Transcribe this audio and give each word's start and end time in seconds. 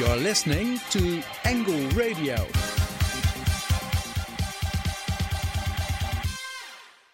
You're 0.00 0.16
listening 0.16 0.80
to 0.92 1.22
Angle 1.44 1.86
Radio. 1.90 2.36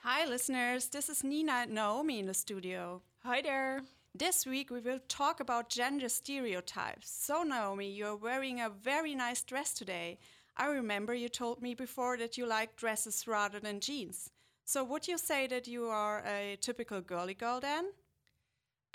Hi, 0.03 0.25
listeners. 0.25 0.87
This 0.87 1.09
is 1.09 1.25
Nina 1.25 1.62
and 1.62 1.72
Naomi 1.72 2.21
in 2.21 2.27
the 2.27 2.33
studio. 2.33 3.03
Hi 3.25 3.43
there. 3.43 3.83
This 4.14 4.46
week 4.46 4.71
we 4.71 4.79
will 4.79 5.01
talk 5.09 5.41
about 5.41 5.69
gender 5.69 6.09
stereotypes. 6.09 7.11
So, 7.11 7.43
Naomi, 7.43 7.91
you're 7.91 8.14
wearing 8.14 8.61
a 8.61 8.71
very 8.71 9.16
nice 9.16 9.43
dress 9.43 9.75
today. 9.75 10.21
I 10.57 10.68
remember 10.68 11.12
you 11.12 11.29
told 11.29 11.61
me 11.61 11.75
before 11.75 12.16
that 12.18 12.39
you 12.39 12.46
like 12.46 12.77
dresses 12.77 13.27
rather 13.27 13.59
than 13.59 13.80
jeans. 13.80 14.30
So, 14.64 14.84
would 14.84 15.09
you 15.09 15.18
say 15.18 15.48
that 15.48 15.66
you 15.66 15.87
are 15.87 16.23
a 16.25 16.57
typical 16.61 17.00
girly 17.00 17.34
girl 17.34 17.59
then? 17.59 17.87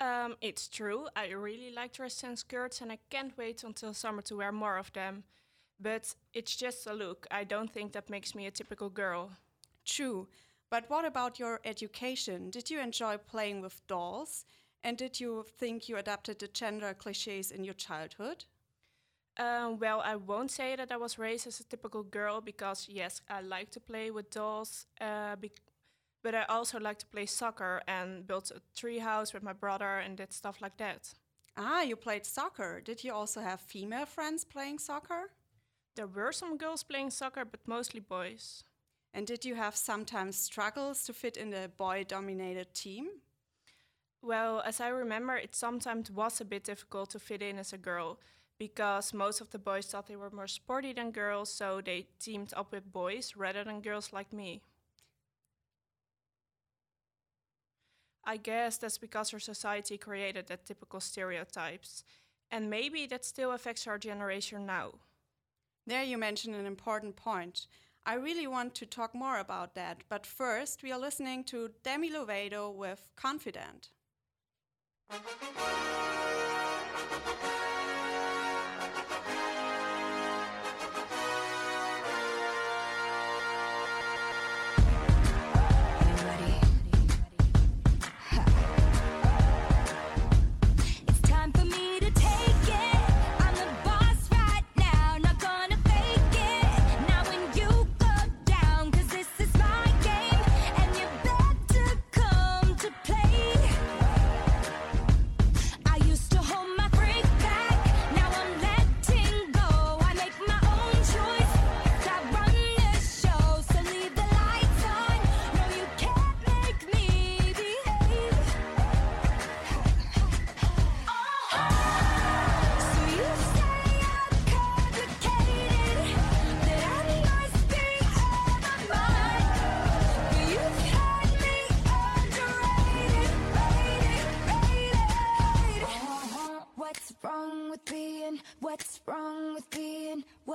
Um, 0.02 0.36
it's 0.42 0.68
true. 0.68 1.08
I 1.16 1.28
really 1.30 1.72
like 1.72 1.94
dresses 1.94 2.24
and 2.24 2.38
skirts, 2.38 2.82
and 2.82 2.92
I 2.92 2.98
can't 3.10 3.38
wait 3.38 3.64
until 3.64 3.94
summer 3.94 4.22
to 4.23 4.36
wear 4.36 4.52
more 4.52 4.78
of 4.78 4.92
them. 4.94 5.23
But 5.80 6.16
it's 6.34 6.55
just 6.55 6.88
a 6.88 6.94
look. 6.94 7.28
I 7.32 7.44
don't 7.44 7.72
think 7.72 7.94
that 7.94 8.09
makes 8.09 8.36
me 8.36 8.48
a 8.48 8.52
typical 8.52 8.90
girl. 8.90 9.32
True. 9.86 10.28
But 10.70 10.90
what 10.90 11.06
about 11.06 11.40
your 11.40 11.59
education? 11.66 12.50
Did 12.50 12.70
you 12.72 12.80
enjoy 12.80 13.18
playing 13.18 13.62
with 13.62 13.86
dolls? 13.88 14.45
And 14.84 14.98
did 14.98 15.20
you 15.20 15.45
think 15.59 15.88
you 15.88 15.98
adapted 15.98 16.40
the 16.40 16.48
gender 16.48 16.94
cliches 16.95 17.52
in 17.52 17.64
your 17.64 17.76
childhood? 17.76 18.45
Um, 19.38 19.80
well, 19.80 20.02
I 20.02 20.16
won't 20.18 20.52
say 20.52 20.76
that 20.76 20.92
I 20.92 20.98
was 20.98 21.18
raised 21.18 21.48
as 21.48 21.59
a 21.59 21.64
typical 21.64 22.04
girl 22.04 22.42
because, 22.42 22.88
yes, 22.90 23.22
I 23.30 23.42
like 23.42 23.72
to 23.72 23.80
play 23.80 24.12
with 24.12 24.30
dolls, 24.30 24.88
uh, 25.00 25.36
but 26.23 26.35
I 26.35 26.43
also 26.43 26.80
like 26.80 26.99
to 26.99 27.05
play 27.05 27.25
soccer 27.25 27.81
and 27.88 28.25
built 28.27 28.52
a 28.52 28.61
treehouse 28.77 29.34
with 29.34 29.43
my 29.43 29.53
brother 29.53 29.99
and 29.99 30.17
did 30.17 30.34
stuff 30.34 30.61
like 30.61 30.77
that. 30.77 31.13
Ah, 31.57 31.81
you 31.81 31.95
played 31.95 32.25
soccer. 32.25 32.81
Did 32.81 33.03
you 33.03 33.13
also 33.13 33.41
have 33.41 33.59
female 33.59 34.05
friends 34.05 34.45
playing 34.45 34.80
soccer? 34.80 35.31
There 35.95 36.08
were 36.08 36.31
some 36.31 36.58
girls 36.58 36.83
playing 36.83 37.09
soccer, 37.09 37.44
but 37.44 37.67
mostly 37.67 38.00
boys. 38.00 38.63
And 39.13 39.28
did 39.28 39.44
you 39.44 39.55
have 39.55 39.75
sometimes 39.75 40.38
struggles 40.38 41.03
to 41.03 41.13
fit 41.13 41.36
in 41.36 41.50
the 41.50 41.69
boy 41.75 42.05
dominated 42.08 42.73
team? 42.73 43.08
Well, 44.22 44.61
as 44.61 44.80
I 44.80 44.88
remember, 44.88 45.35
it 45.35 45.56
sometimes 45.56 46.11
was 46.11 46.39
a 46.39 46.45
bit 46.45 46.63
difficult 46.63 47.09
to 47.09 47.19
fit 47.19 47.41
in 47.41 47.58
as 47.58 47.73
a 47.73 47.78
girl 47.78 48.19
because 48.58 49.13
most 49.13 49.41
of 49.41 49.50
the 49.50 49.58
boys 49.58 49.88
thought 49.88 50.08
they 50.08 50.16
were 50.16 50.30
more 50.30 50.47
sporty 50.47 50.94
than 50.94 51.11
girls, 51.11 51.52
so 51.52 51.81
they 51.81 52.08
teamed 52.19 52.53
up 52.56 52.72
with 52.72 52.94
boys 52.94 53.35
rather 53.35 53.63
than 53.63 53.81
girls 53.81 54.13
like 54.13 54.31
me. 54.31 54.61
I 58.23 58.38
guess 58.38 58.77
that's 58.77 58.97
because 58.97 59.33
our 59.33 59.39
society 59.39 59.97
created 59.97 60.47
that 60.47 60.66
typical 60.66 61.00
stereotypes, 61.00 62.03
and 62.52 62.69
maybe 62.69 63.05
that 63.08 63.25
still 63.25 63.52
affects 63.52 63.88
our 63.88 63.97
generation 63.97 64.66
now. 64.66 64.91
There 65.88 66.03
you 66.03 66.17
mentioned 66.17 66.55
an 66.55 66.66
important 66.66 67.16
point. 67.16 67.66
I 68.05 68.16
really 68.16 68.47
want 68.47 68.75
to 68.75 68.86
talk 68.86 69.16
more 69.16 69.39
about 69.39 69.75
that, 69.75 70.03
but 70.09 70.25
first 70.25 70.83
we 70.83 70.91
are 70.91 71.00
listening 71.00 71.44
to 71.45 71.72
Demi 71.83 72.11
Lovato 72.11 72.73
with 72.73 73.08
Confident. 73.16 73.89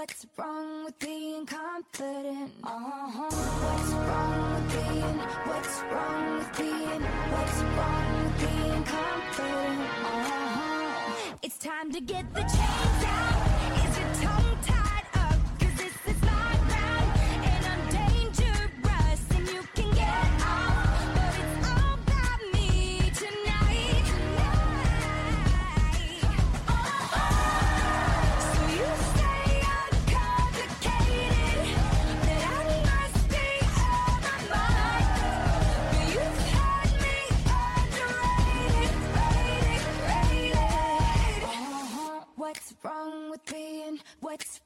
What's 0.09 0.25
wrong 0.39 0.85
with 0.85 0.99
being 1.01 1.45
confident? 1.47 2.53
Uh-huh. 2.63 3.29
What's 3.29 3.91
wrong 3.91 4.55
with 4.55 4.73
being? 4.73 5.19
What's 5.49 5.83
wrong 5.91 6.39
with 6.39 6.59
being? 6.59 7.03
What's 7.33 7.59
wrong 7.75 8.23
with 8.23 8.39
being 8.39 8.85
confident? 8.85 9.81
Uh-huh. 10.07 11.37
It's 11.43 11.59
time 11.59 11.91
to 11.91 12.01
get 12.01 12.33
the 12.35 12.43
chains 12.43 13.05
out. 13.05 13.36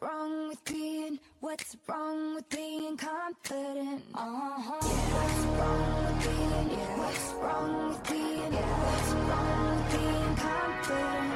wrong 0.01 0.49
with 0.49 0.65
being? 0.65 1.19
What's 1.41 1.77
wrong 1.89 2.35
with 2.35 2.49
being 2.49 2.97
confident? 2.97 4.03
Uh-huh. 4.15 4.79
Yeah. 4.83 5.15
What's 5.15 5.45
wrong 5.59 6.05
with 6.05 6.25
being? 6.25 6.71
Yeah. 6.71 6.99
What's 6.99 7.33
wrong 7.43 7.89
with 7.89 8.09
being? 8.09 8.53
Yeah. 8.53 8.77
What's 8.87 9.13
wrong 9.29 9.77
with 9.77 9.93
being 9.93 10.37
confident? 10.37 11.30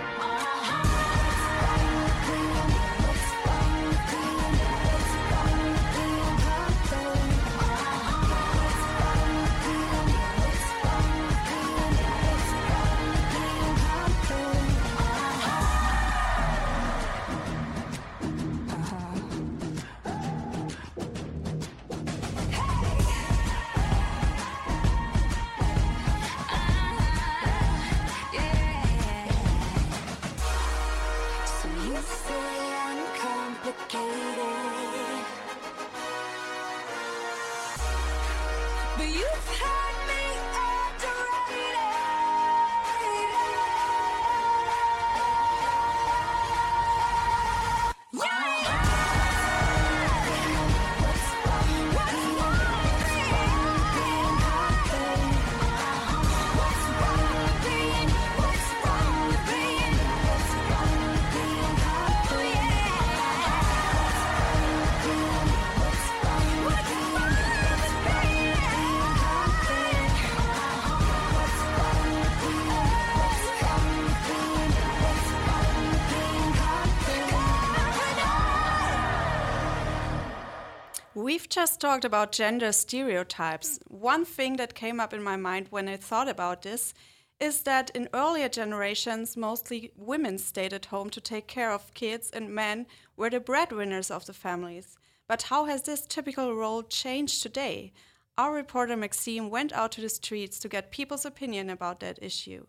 Just 81.65 81.81
talked 81.81 82.05
about 82.05 82.31
gender 82.31 82.72
stereotypes. 82.72 83.78
One 83.89 84.27
thing 84.27 84.57
that 84.57 84.75
came 84.75 85.01
up 85.01 85.15
in 85.15 85.22
my 85.22 85.37
mind 85.37 85.69
when 85.71 85.89
I 85.89 85.97
thought 85.97 86.28
about 86.28 86.61
this 86.61 86.93
is 87.41 87.63
that 87.63 87.91
in 87.95 88.07
earlier 88.13 88.51
generations, 88.51 89.34
mostly 89.34 89.91
women 89.97 90.37
stayed 90.37 90.75
at 90.75 90.84
home 90.84 91.09
to 91.09 91.22
take 91.22 91.47
care 91.47 91.72
of 91.72 91.95
kids, 91.95 92.28
and 92.34 92.55
men 92.55 92.84
were 93.16 93.31
the 93.31 93.41
breadwinners 93.41 94.11
of 94.11 94.27
the 94.27 94.34
families. 94.34 94.99
But 95.27 95.45
how 95.51 95.65
has 95.65 95.81
this 95.84 96.05
typical 96.07 96.55
role 96.55 96.83
changed 96.83 97.43
today? 97.43 97.95
Our 98.37 98.53
reporter 98.53 98.95
Maxime 98.95 99.49
went 99.49 99.72
out 99.72 99.93
to 99.93 100.03
the 100.03 100.10
streets 100.10 100.59
to 100.59 100.69
get 100.69 100.91
people's 100.91 101.25
opinion 101.25 101.71
about 101.71 102.01
that 102.01 102.19
issue. 102.21 102.67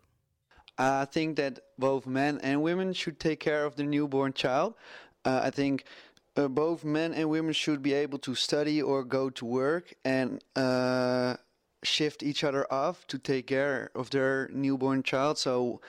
I 0.78 1.04
think 1.04 1.36
that 1.36 1.58
both 1.78 2.06
men 2.06 2.40
and 2.42 2.62
women 2.62 2.94
should 2.94 3.20
take 3.20 3.40
care 3.40 3.66
of 3.66 3.76
the 3.76 3.84
newborn 3.84 4.32
child. 4.32 4.72
Uh, 5.26 5.40
I 5.42 5.50
think 5.50 5.84
uh, 6.36 6.48
both 6.48 6.84
men 6.84 7.14
and 7.14 7.28
women 7.28 7.52
should 7.52 7.82
be 7.82 7.92
able 7.92 8.18
to 8.18 8.34
study 8.34 8.82
or 8.82 9.04
go 9.04 9.30
to 9.30 9.44
work 9.44 9.94
and 10.04 10.42
uh, 10.54 11.36
shift 11.82 12.22
each 12.22 12.44
other 12.44 12.66
off 12.72 13.06
to 13.06 13.18
take 13.18 13.46
care 13.46 13.90
of 13.94 14.10
their 14.10 14.48
newborn 14.52 15.02
child. 15.02 15.38
So 15.38 15.80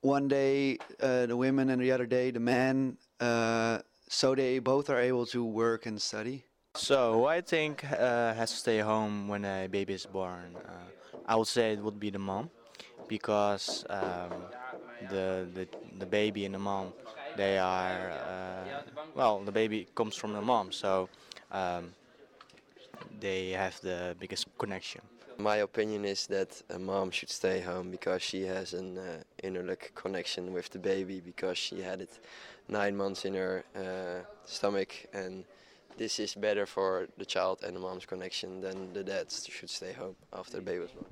one 0.00 0.28
day 0.28 0.78
uh, 1.00 1.26
the 1.26 1.36
women 1.36 1.70
and 1.70 1.80
the 1.80 1.92
other 1.92 2.06
day 2.06 2.30
the 2.30 2.40
men, 2.40 2.98
uh, 3.20 3.78
so 4.08 4.34
they 4.34 4.58
both 4.58 4.90
are 4.90 5.00
able 5.00 5.26
to 5.26 5.44
work 5.44 5.86
and 5.86 6.00
study. 6.00 6.44
So 6.76 7.24
I 7.26 7.40
think 7.40 7.84
uh, 7.84 8.34
has 8.34 8.50
to 8.50 8.56
stay 8.56 8.78
home 8.80 9.28
when 9.28 9.44
a 9.44 9.68
baby 9.68 9.94
is 9.94 10.06
born? 10.06 10.56
Uh, 10.56 10.70
I 11.24 11.36
would 11.36 11.46
say 11.46 11.72
it 11.72 11.78
would 11.78 12.00
be 12.00 12.10
the 12.10 12.18
mom, 12.18 12.50
because 13.08 13.84
um, 13.88 14.32
the, 15.08 15.46
the 15.54 15.68
the 15.98 16.06
baby 16.06 16.44
and 16.44 16.54
the 16.54 16.58
mom, 16.58 16.92
they 17.36 17.58
are 17.58 18.10
uh, 18.10 18.64
well, 19.14 19.40
the 19.40 19.52
baby 19.52 19.86
comes 19.94 20.16
from 20.16 20.32
the 20.32 20.40
mom, 20.40 20.72
so 20.72 21.08
um, 21.52 21.92
they 23.20 23.50
have 23.50 23.80
the 23.80 24.16
biggest 24.18 24.46
connection. 24.58 25.00
My 25.38 25.56
opinion 25.56 26.04
is 26.04 26.26
that 26.28 26.62
a 26.70 26.78
mom 26.78 27.10
should 27.10 27.30
stay 27.30 27.60
home 27.60 27.90
because 27.90 28.22
she 28.22 28.42
has 28.42 28.72
an 28.72 28.98
uh, 28.98 29.22
inner 29.42 29.62
like 29.62 29.92
connection 29.94 30.52
with 30.52 30.70
the 30.70 30.78
baby 30.78 31.20
because 31.20 31.58
she 31.58 31.80
had 31.82 32.00
it 32.00 32.20
nine 32.68 32.96
months 32.96 33.24
in 33.24 33.34
her 33.34 33.64
uh, 33.74 34.24
stomach 34.46 34.90
and 35.12 35.44
this 35.96 36.20
is 36.20 36.34
better 36.34 36.66
for 36.66 37.08
the 37.18 37.24
child 37.24 37.64
and 37.64 37.74
the 37.74 37.80
mom's 37.80 38.06
connection 38.06 38.60
than 38.60 38.92
the 38.92 39.02
dad 39.02 39.30
should 39.30 39.70
stay 39.70 39.92
home 39.92 40.14
after 40.32 40.56
the 40.58 40.62
baby 40.62 40.80
was 40.80 40.90
born. 40.90 41.06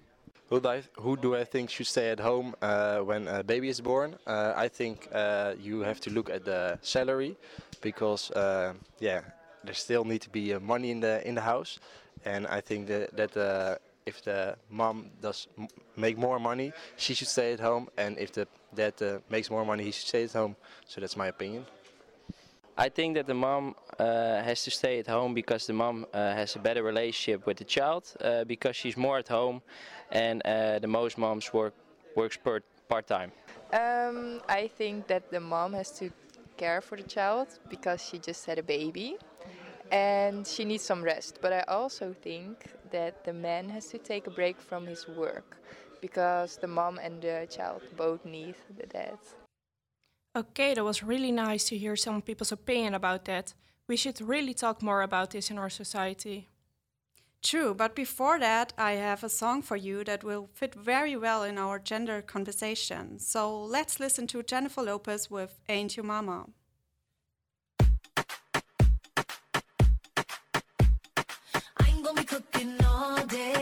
Who 0.53 0.61
do 0.61 0.69
I, 0.69 0.83
who 1.01 1.17
do 1.17 1.35
I 1.35 1.45
think 1.45 1.71
should 1.71 1.87
stay 1.87 2.11
at 2.11 2.21
home 2.21 2.55
uh, 2.61 2.99
when 2.99 3.27
a 3.27 3.43
baby 3.43 3.71
is 3.71 3.81
born? 3.81 4.17
Uh, 4.27 4.53
I 4.55 4.69
think 4.69 5.09
uh, 5.11 5.55
you 5.59 5.81
have 5.81 5.99
to 6.01 6.11
look 6.11 6.29
at 6.29 6.45
the 6.45 6.79
salary 6.83 7.37
because 7.81 8.31
uh, 8.33 8.75
yeah, 9.01 9.23
there 9.65 9.73
still 9.73 10.05
need 10.05 10.21
to 10.21 10.29
be 10.29 10.53
uh, 10.53 10.61
money 10.61 10.91
in 10.91 11.01
the 11.01 11.27
in 11.27 11.35
the 11.35 11.41
house, 11.41 11.79
and 12.27 12.47
I 12.47 12.61
think 12.61 12.87
that 12.89 13.17
that 13.17 13.35
uh, 13.35 13.77
if 14.05 14.21
the 14.21 14.57
mom 14.69 15.11
does 15.23 15.49
make 15.97 16.19
more 16.19 16.39
money, 16.39 16.73
she 16.97 17.15
should 17.15 17.29
stay 17.29 17.55
at 17.55 17.61
home, 17.61 17.89
and 17.97 18.19
if 18.19 18.33
the 18.33 18.47
dad 18.75 19.23
makes 19.31 19.51
more 19.51 19.65
money, 19.65 19.85
he 19.85 19.91
should 19.91 20.09
stay 20.09 20.25
at 20.25 20.33
home. 20.33 20.55
So 20.87 21.01
that's 21.01 21.17
my 21.17 21.29
opinion. 21.29 21.65
I 22.77 22.91
think 22.91 23.15
that 23.17 23.27
the 23.27 23.35
mom 23.35 23.75
uh, 23.99 24.43
has 24.43 24.65
to 24.65 24.71
stay 24.71 24.99
at 24.99 25.07
home 25.07 25.35
because 25.35 25.67
the 25.67 25.73
mom 25.73 26.07
uh, 26.13 26.33
has 26.33 26.57
a 26.57 26.59
better 26.59 26.83
relationship 26.83 27.47
with 27.47 27.57
the 27.57 27.65
child 27.65 28.13
uh, 28.21 28.45
because 28.45 28.77
she's 28.77 28.97
more 28.97 29.19
at 29.19 29.29
home 29.29 29.63
and 30.11 30.43
uh, 30.45 30.79
the 30.79 30.87
most 30.87 31.19
moms 31.19 31.53
work 31.53 31.75
works 32.17 32.39
part 32.89 33.07
time. 33.07 33.33
Um, 33.73 34.41
I 34.49 34.69
think 34.69 35.07
that 35.07 35.31
the 35.31 35.41
mom 35.41 35.73
has 35.73 35.91
to 35.99 36.11
care 36.57 36.81
for 36.81 36.97
the 36.97 37.03
child 37.03 37.49
because 37.71 38.05
she 38.05 38.19
just 38.19 38.45
had 38.45 38.59
a 38.59 38.63
baby 38.63 39.17
and 39.91 40.47
she 40.47 40.65
needs 40.65 40.83
some 40.83 41.03
rest. 41.03 41.39
But 41.41 41.53
I 41.53 41.63
also 41.69 42.15
think 42.23 42.67
that 42.91 43.25
the 43.25 43.33
man 43.33 43.69
has 43.71 43.87
to 43.89 43.99
take 43.99 44.27
a 44.27 44.31
break 44.31 44.61
from 44.61 44.87
his 44.87 45.09
work 45.09 45.57
because 46.01 46.59
the 46.59 46.67
mom 46.67 46.99
and 46.99 47.23
the 47.23 47.47
child 47.49 47.83
both 47.97 48.25
need 48.25 48.57
the 48.77 48.87
dad. 48.87 49.19
Okay, 50.35 50.75
that 50.75 50.85
was 50.85 51.03
really 51.03 51.31
nice 51.31 51.65
to 51.65 51.77
hear 51.77 51.95
some 51.95 52.23
people's 52.23 52.53
opinion 52.53 52.95
about 52.95 53.25
that. 53.27 53.55
We 53.89 53.97
should 53.97 54.21
really 54.21 54.55
talk 54.55 54.83
more 54.83 55.03
about 55.03 55.31
this 55.31 55.51
in 55.51 55.59
our 55.59 55.71
society. 55.71 56.49
True, 57.43 57.75
but 57.75 57.97
before 57.97 58.39
that, 58.39 58.73
I 58.79 58.93
have 58.93 59.25
a 59.25 59.29
song 59.29 59.63
for 59.63 59.77
you 59.77 60.05
that 60.05 60.23
will 60.23 60.49
fit 60.55 60.75
very 60.75 61.17
well 61.17 61.43
in 61.43 61.59
our 61.59 61.81
gender 61.81 62.23
conversation. 62.23 63.19
So 63.19 63.61
let's 63.65 63.99
listen 63.99 64.29
to 64.29 64.45
Jennifer 64.45 64.83
Lopez 64.83 65.29
with 65.29 65.59
Ain't 65.69 65.97
Your 65.97 66.07
Mama. 66.07 66.47
I 71.77 72.03
gonna 72.03 72.21
be 72.21 72.25
cooking 72.25 72.75
all 72.85 73.27
day. 73.27 73.62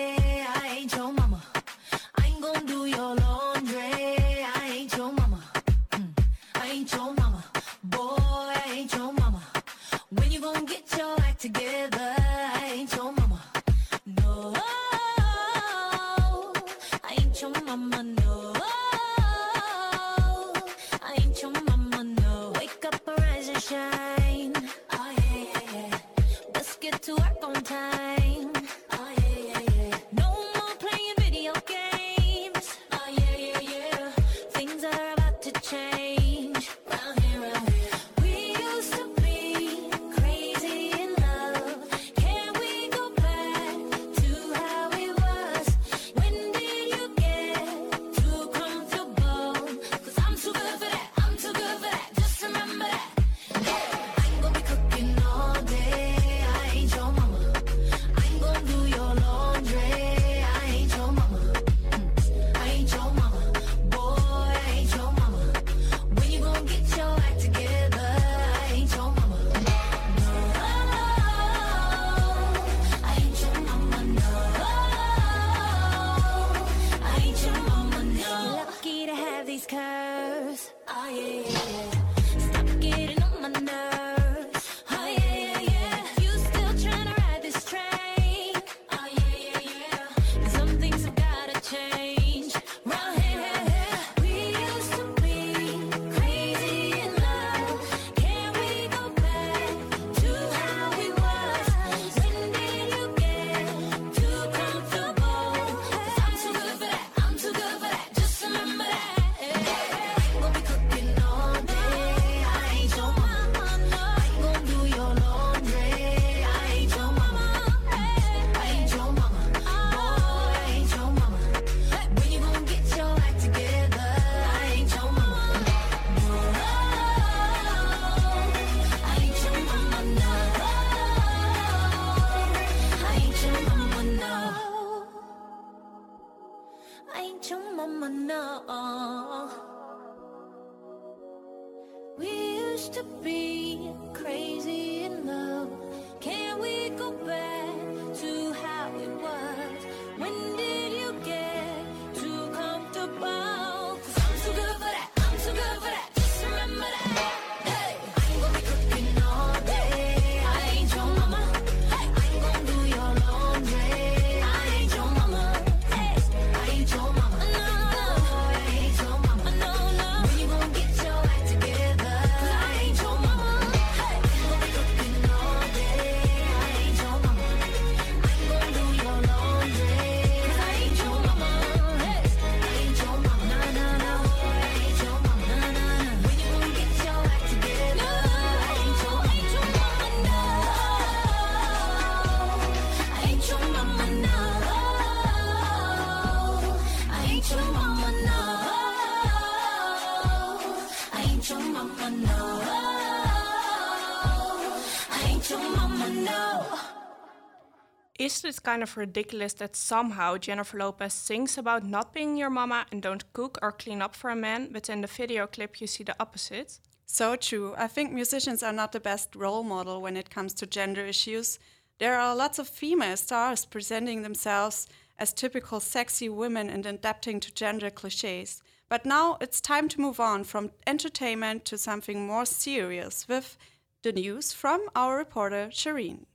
Kind 208.71 208.83
of 208.85 208.97
ridiculous 208.97 209.55
that 209.55 209.75
somehow 209.75 210.37
Jennifer 210.39 210.79
Lopez 210.79 211.13
sings 211.13 211.59
about 211.59 211.85
not 211.85 212.15
being 212.15 212.37
your 212.37 212.51
mama 212.51 212.87
and 212.93 213.03
don't 213.03 213.33
cook 213.33 213.59
or 213.63 213.73
clean 213.73 214.01
up 214.01 214.15
for 214.15 214.31
a 214.31 214.37
man, 214.37 214.69
but 214.71 214.89
in 214.89 215.01
the 215.01 215.09
video 215.09 215.49
clip 215.49 215.81
you 215.81 215.89
see 215.89 216.05
the 216.05 216.15
opposite? 216.21 216.79
So 217.05 217.35
true. 217.35 217.75
I 217.77 217.89
think 217.89 218.13
musicians 218.13 218.63
are 218.63 218.73
not 218.73 218.93
the 218.93 219.01
best 219.01 219.35
role 219.35 219.65
model 219.65 220.01
when 220.01 220.17
it 220.17 220.31
comes 220.31 220.55
to 220.55 220.69
gender 220.69 221.05
issues. 221.05 221.59
There 221.99 222.17
are 222.17 222.37
lots 222.37 222.61
of 222.61 222.69
female 222.69 223.17
stars 223.17 223.65
presenting 223.65 224.23
themselves 224.23 224.87
as 225.19 225.33
typical 225.33 225.81
sexy 225.81 226.29
women 226.29 226.71
and 226.71 226.87
adapting 226.87 227.41
to 227.41 227.53
gender 227.53 227.91
cliches. 227.91 228.63
But 228.89 229.05
now 229.05 229.37
it's 229.41 229.61
time 229.61 229.89
to 229.89 230.01
move 230.01 230.21
on 230.21 230.45
from 230.45 230.71
entertainment 230.87 231.65
to 231.65 231.77
something 231.77 232.25
more 232.25 232.47
serious 232.47 233.27
with 233.29 233.57
the 234.05 234.13
news 234.13 234.53
from 234.53 234.81
our 234.95 235.19
reporter 235.19 235.71
Shireen. 235.73 236.27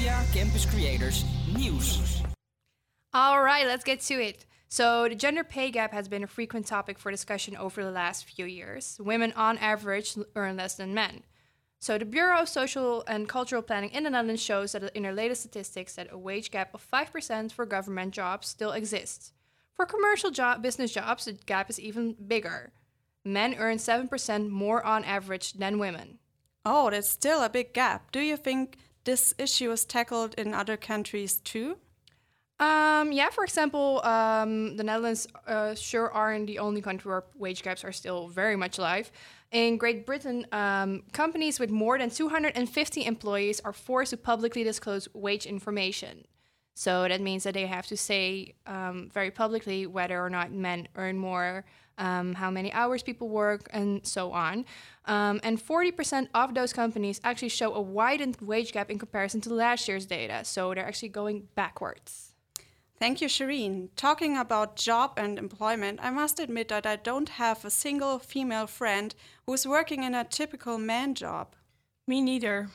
Avia 0.00 0.24
Campus 0.32 0.64
Creators 0.64 1.26
Nieuws. 1.54 2.22
All 3.12 3.42
right, 3.42 3.66
let's 3.66 3.84
get 3.84 4.00
to 4.02 4.14
it. 4.14 4.46
So, 4.66 5.06
the 5.10 5.14
gender 5.14 5.44
pay 5.44 5.70
gap 5.70 5.92
has 5.92 6.08
been 6.08 6.24
a 6.24 6.26
frequent 6.26 6.66
topic 6.66 6.98
for 6.98 7.10
discussion 7.10 7.54
over 7.54 7.84
the 7.84 7.90
last 7.90 8.24
few 8.24 8.46
years. 8.46 8.98
Women, 8.98 9.34
on 9.36 9.58
average, 9.58 10.16
earn 10.34 10.56
less 10.56 10.76
than 10.76 10.94
men. 10.94 11.24
So, 11.80 11.98
the 11.98 12.06
Bureau 12.06 12.38
of 12.38 12.48
Social 12.48 13.04
and 13.06 13.28
Cultural 13.28 13.60
Planning 13.60 13.90
in 13.90 14.04
the 14.04 14.10
Netherlands 14.10 14.40
shows 14.40 14.72
that 14.72 14.90
in 14.96 15.02
their 15.02 15.12
latest 15.12 15.42
statistics 15.42 15.96
that 15.96 16.10
a 16.10 16.16
wage 16.16 16.50
gap 16.50 16.72
of 16.72 16.90
5% 16.90 17.52
for 17.52 17.66
government 17.66 18.14
jobs 18.14 18.48
still 18.48 18.72
exists. 18.72 19.34
For 19.74 19.84
commercial 19.84 20.30
job 20.30 20.62
business 20.62 20.94
jobs, 20.94 21.26
the 21.26 21.32
gap 21.32 21.68
is 21.68 21.78
even 21.78 22.14
bigger. 22.26 22.72
Men 23.22 23.54
earn 23.58 23.76
7% 23.76 24.48
more 24.48 24.82
on 24.82 25.04
average 25.04 25.52
than 25.52 25.78
women. 25.78 26.20
Oh, 26.64 26.88
that's 26.88 27.10
still 27.10 27.42
a 27.42 27.50
big 27.50 27.74
gap. 27.74 28.12
Do 28.12 28.20
you 28.20 28.38
think 28.38 28.78
this 29.10 29.34
issue 29.38 29.70
is 29.72 29.84
tackled 29.84 30.34
in 30.34 30.54
other 30.54 30.76
countries 30.76 31.32
too? 31.52 31.76
Um, 32.60 33.10
yeah, 33.10 33.30
for 33.30 33.42
example, 33.42 34.02
um, 34.04 34.76
the 34.76 34.84
Netherlands 34.84 35.26
uh, 35.46 35.74
sure 35.74 36.08
aren't 36.12 36.46
the 36.46 36.58
only 36.58 36.82
country 36.82 37.10
where 37.10 37.24
wage 37.34 37.62
gaps 37.62 37.82
are 37.84 37.92
still 37.92 38.28
very 38.28 38.56
much 38.56 38.78
alive. 38.78 39.10
In 39.50 39.78
Great 39.78 40.04
Britain, 40.06 40.46
um, 40.52 41.02
companies 41.12 41.58
with 41.58 41.70
more 41.70 41.98
than 41.98 42.10
250 42.10 43.04
employees 43.04 43.60
are 43.64 43.72
forced 43.72 44.10
to 44.10 44.16
publicly 44.16 44.62
disclose 44.62 45.08
wage 45.14 45.46
information. 45.46 46.24
So 46.74 47.08
that 47.08 47.20
means 47.20 47.42
that 47.44 47.54
they 47.54 47.66
have 47.66 47.86
to 47.88 47.96
say 47.96 48.54
um, 48.66 49.10
very 49.12 49.30
publicly 49.30 49.86
whether 49.86 50.22
or 50.24 50.30
not 50.30 50.52
men 50.52 50.86
earn 50.96 51.18
more, 51.18 51.64
um, 52.00 52.34
how 52.34 52.50
many 52.50 52.72
hours 52.72 53.02
people 53.02 53.28
work, 53.28 53.68
and 53.72 54.04
so 54.04 54.32
on. 54.32 54.64
Um, 55.06 55.40
and 55.44 55.58
40% 55.58 56.28
of 56.34 56.54
those 56.54 56.72
companies 56.72 57.20
actually 57.22 57.50
show 57.50 57.74
a 57.74 57.80
widened 57.80 58.38
wage 58.40 58.72
gap 58.72 58.90
in 58.90 58.98
comparison 58.98 59.40
to 59.42 59.54
last 59.54 59.86
year's 59.86 60.06
data. 60.06 60.44
So 60.44 60.74
they're 60.74 60.86
actually 60.86 61.10
going 61.10 61.48
backwards. 61.54 62.34
Thank 62.98 63.22
you, 63.22 63.28
Shireen. 63.28 63.88
Talking 63.96 64.36
about 64.36 64.76
job 64.76 65.14
and 65.16 65.38
employment, 65.38 66.00
I 66.02 66.10
must 66.10 66.38
admit 66.38 66.68
that 66.68 66.84
I 66.84 66.96
don't 66.96 67.30
have 67.30 67.64
a 67.64 67.70
single 67.70 68.18
female 68.18 68.66
friend 68.66 69.14
who's 69.46 69.66
working 69.66 70.02
in 70.02 70.14
a 70.14 70.24
typical 70.24 70.76
man 70.76 71.14
job. 71.14 71.54
Me 72.06 72.20
neither. 72.20 72.68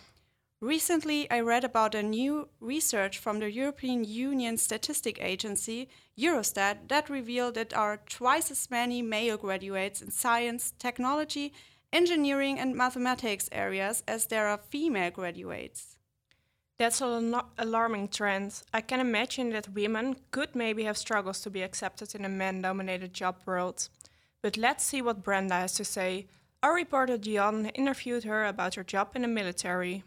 Recently, 0.62 1.30
I 1.30 1.42
read 1.42 1.66
about 1.66 1.96
a 1.96 2.02
new 2.02 2.48
research 2.62 3.20
from 3.20 3.40
the 3.40 3.52
European 3.52 4.06
Union 4.06 4.58
Statistic 4.58 5.22
Agency, 5.22 5.90
Eurostat, 6.18 6.88
that 6.88 7.10
revealed 7.10 7.56
that 7.56 7.72
there 7.72 7.80
are 7.80 8.00
twice 8.08 8.50
as 8.50 8.72
many 8.72 9.02
male 9.02 9.38
graduates 9.38 10.02
in 10.02 10.12
science, 10.12 10.74
technology, 10.80 11.52
engineering, 11.92 12.58
and 12.58 12.74
mathematics 12.74 13.50
areas 13.52 14.02
as 14.08 14.28
there 14.28 14.48
are 14.48 14.58
female 14.58 15.12
graduates. 15.12 15.98
That's 16.78 17.02
an 17.02 17.36
alarming 17.58 18.08
trend. 18.10 18.62
I 18.74 18.82
can 18.82 19.00
imagine 19.00 19.50
that 19.52 19.74
women 19.74 20.16
could 20.32 20.56
maybe 20.56 20.84
have 20.84 20.98
struggles 20.98 21.42
to 21.42 21.50
be 21.50 21.64
accepted 21.64 22.16
in 22.16 22.26
a 22.26 22.30
man 22.30 22.62
dominated 22.62 23.14
job 23.14 23.38
world. 23.46 23.90
But 24.42 24.58
let's 24.58 24.84
see 24.84 25.02
what 25.02 25.24
Brenda 25.24 25.56
has 25.56 25.74
to 25.74 25.86
say. 25.86 26.28
Our 26.64 26.76
reporter 26.76 27.18
Dion 27.18 27.68
interviewed 27.68 28.24
her 28.24 28.46
about 28.46 28.76
her 28.76 28.84
job 28.84 29.16
in 29.16 29.22
the 29.22 29.28
military. 29.28 30.04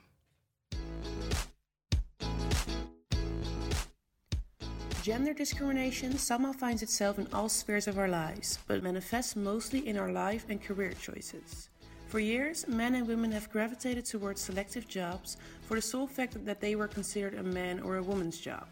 Gender 5.09 5.33
discrimination 5.33 6.19
somehow 6.19 6.53
finds 6.53 6.83
itself 6.83 7.19
in 7.19 7.27
all 7.33 7.49
spheres 7.49 7.89
of 7.89 7.99
our 7.99 8.09
lives, 8.09 8.59
but 8.67 8.83
manifests 8.83 9.37
mostly 9.37 9.89
in 9.89 9.97
our 9.97 10.13
life 10.13 10.45
and 10.51 10.63
career 10.63 10.93
choices. 10.93 11.71
For 12.09 12.21
years, 12.21 12.69
men 12.69 12.95
and 12.95 13.09
women 13.09 13.33
have 13.33 13.51
gravitated 13.51 14.05
towards 14.05 14.43
selective 14.43 14.87
jobs 14.87 15.39
for 15.63 15.77
the 15.77 15.81
sole 15.81 16.07
fact 16.07 16.45
that 16.45 16.61
they 16.61 16.77
were 16.77 16.89
considered 16.89 17.33
a 17.39 17.43
man 17.43 17.81
or 17.81 17.97
a 17.97 18.03
woman's 18.03 18.39
job. 18.39 18.67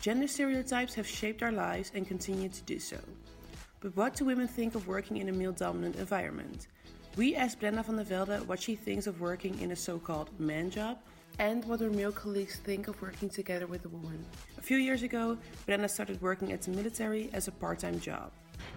Gender 0.00 0.26
stereotypes 0.26 0.92
have 0.94 1.06
shaped 1.06 1.40
our 1.40 1.52
lives 1.52 1.92
and 1.94 2.04
continue 2.04 2.48
to 2.48 2.62
do 2.62 2.80
so. 2.80 2.98
But 3.78 3.96
what 3.96 4.16
do 4.16 4.24
women 4.24 4.48
think 4.48 4.74
of 4.74 4.88
working 4.88 5.18
in 5.18 5.28
a 5.28 5.32
male 5.32 5.52
dominant 5.52 5.94
environment? 5.94 6.66
We 7.16 7.36
asked 7.36 7.60
Brenda 7.60 7.84
van 7.84 7.94
der 7.94 8.02
Velde 8.02 8.44
what 8.48 8.60
she 8.60 8.74
thinks 8.74 9.06
of 9.06 9.20
working 9.20 9.56
in 9.60 9.70
a 9.70 9.76
so 9.76 10.00
called 10.00 10.30
man 10.40 10.68
job 10.68 10.98
and 11.40 11.64
what 11.64 11.80
her 11.80 11.88
male 11.90 12.12
colleagues 12.12 12.56
think 12.56 12.86
of 12.86 13.00
working 13.00 13.30
together 13.30 13.66
with 13.66 13.82
a 13.86 13.88
woman. 13.88 14.22
A 14.58 14.62
few 14.62 14.76
years 14.76 15.02
ago, 15.02 15.38
Brenda 15.64 15.88
started 15.88 16.20
working 16.20 16.52
at 16.52 16.60
the 16.60 16.70
military 16.70 17.30
as 17.32 17.48
a 17.48 17.52
part 17.52 17.78
time 17.78 17.98
job. 17.98 18.30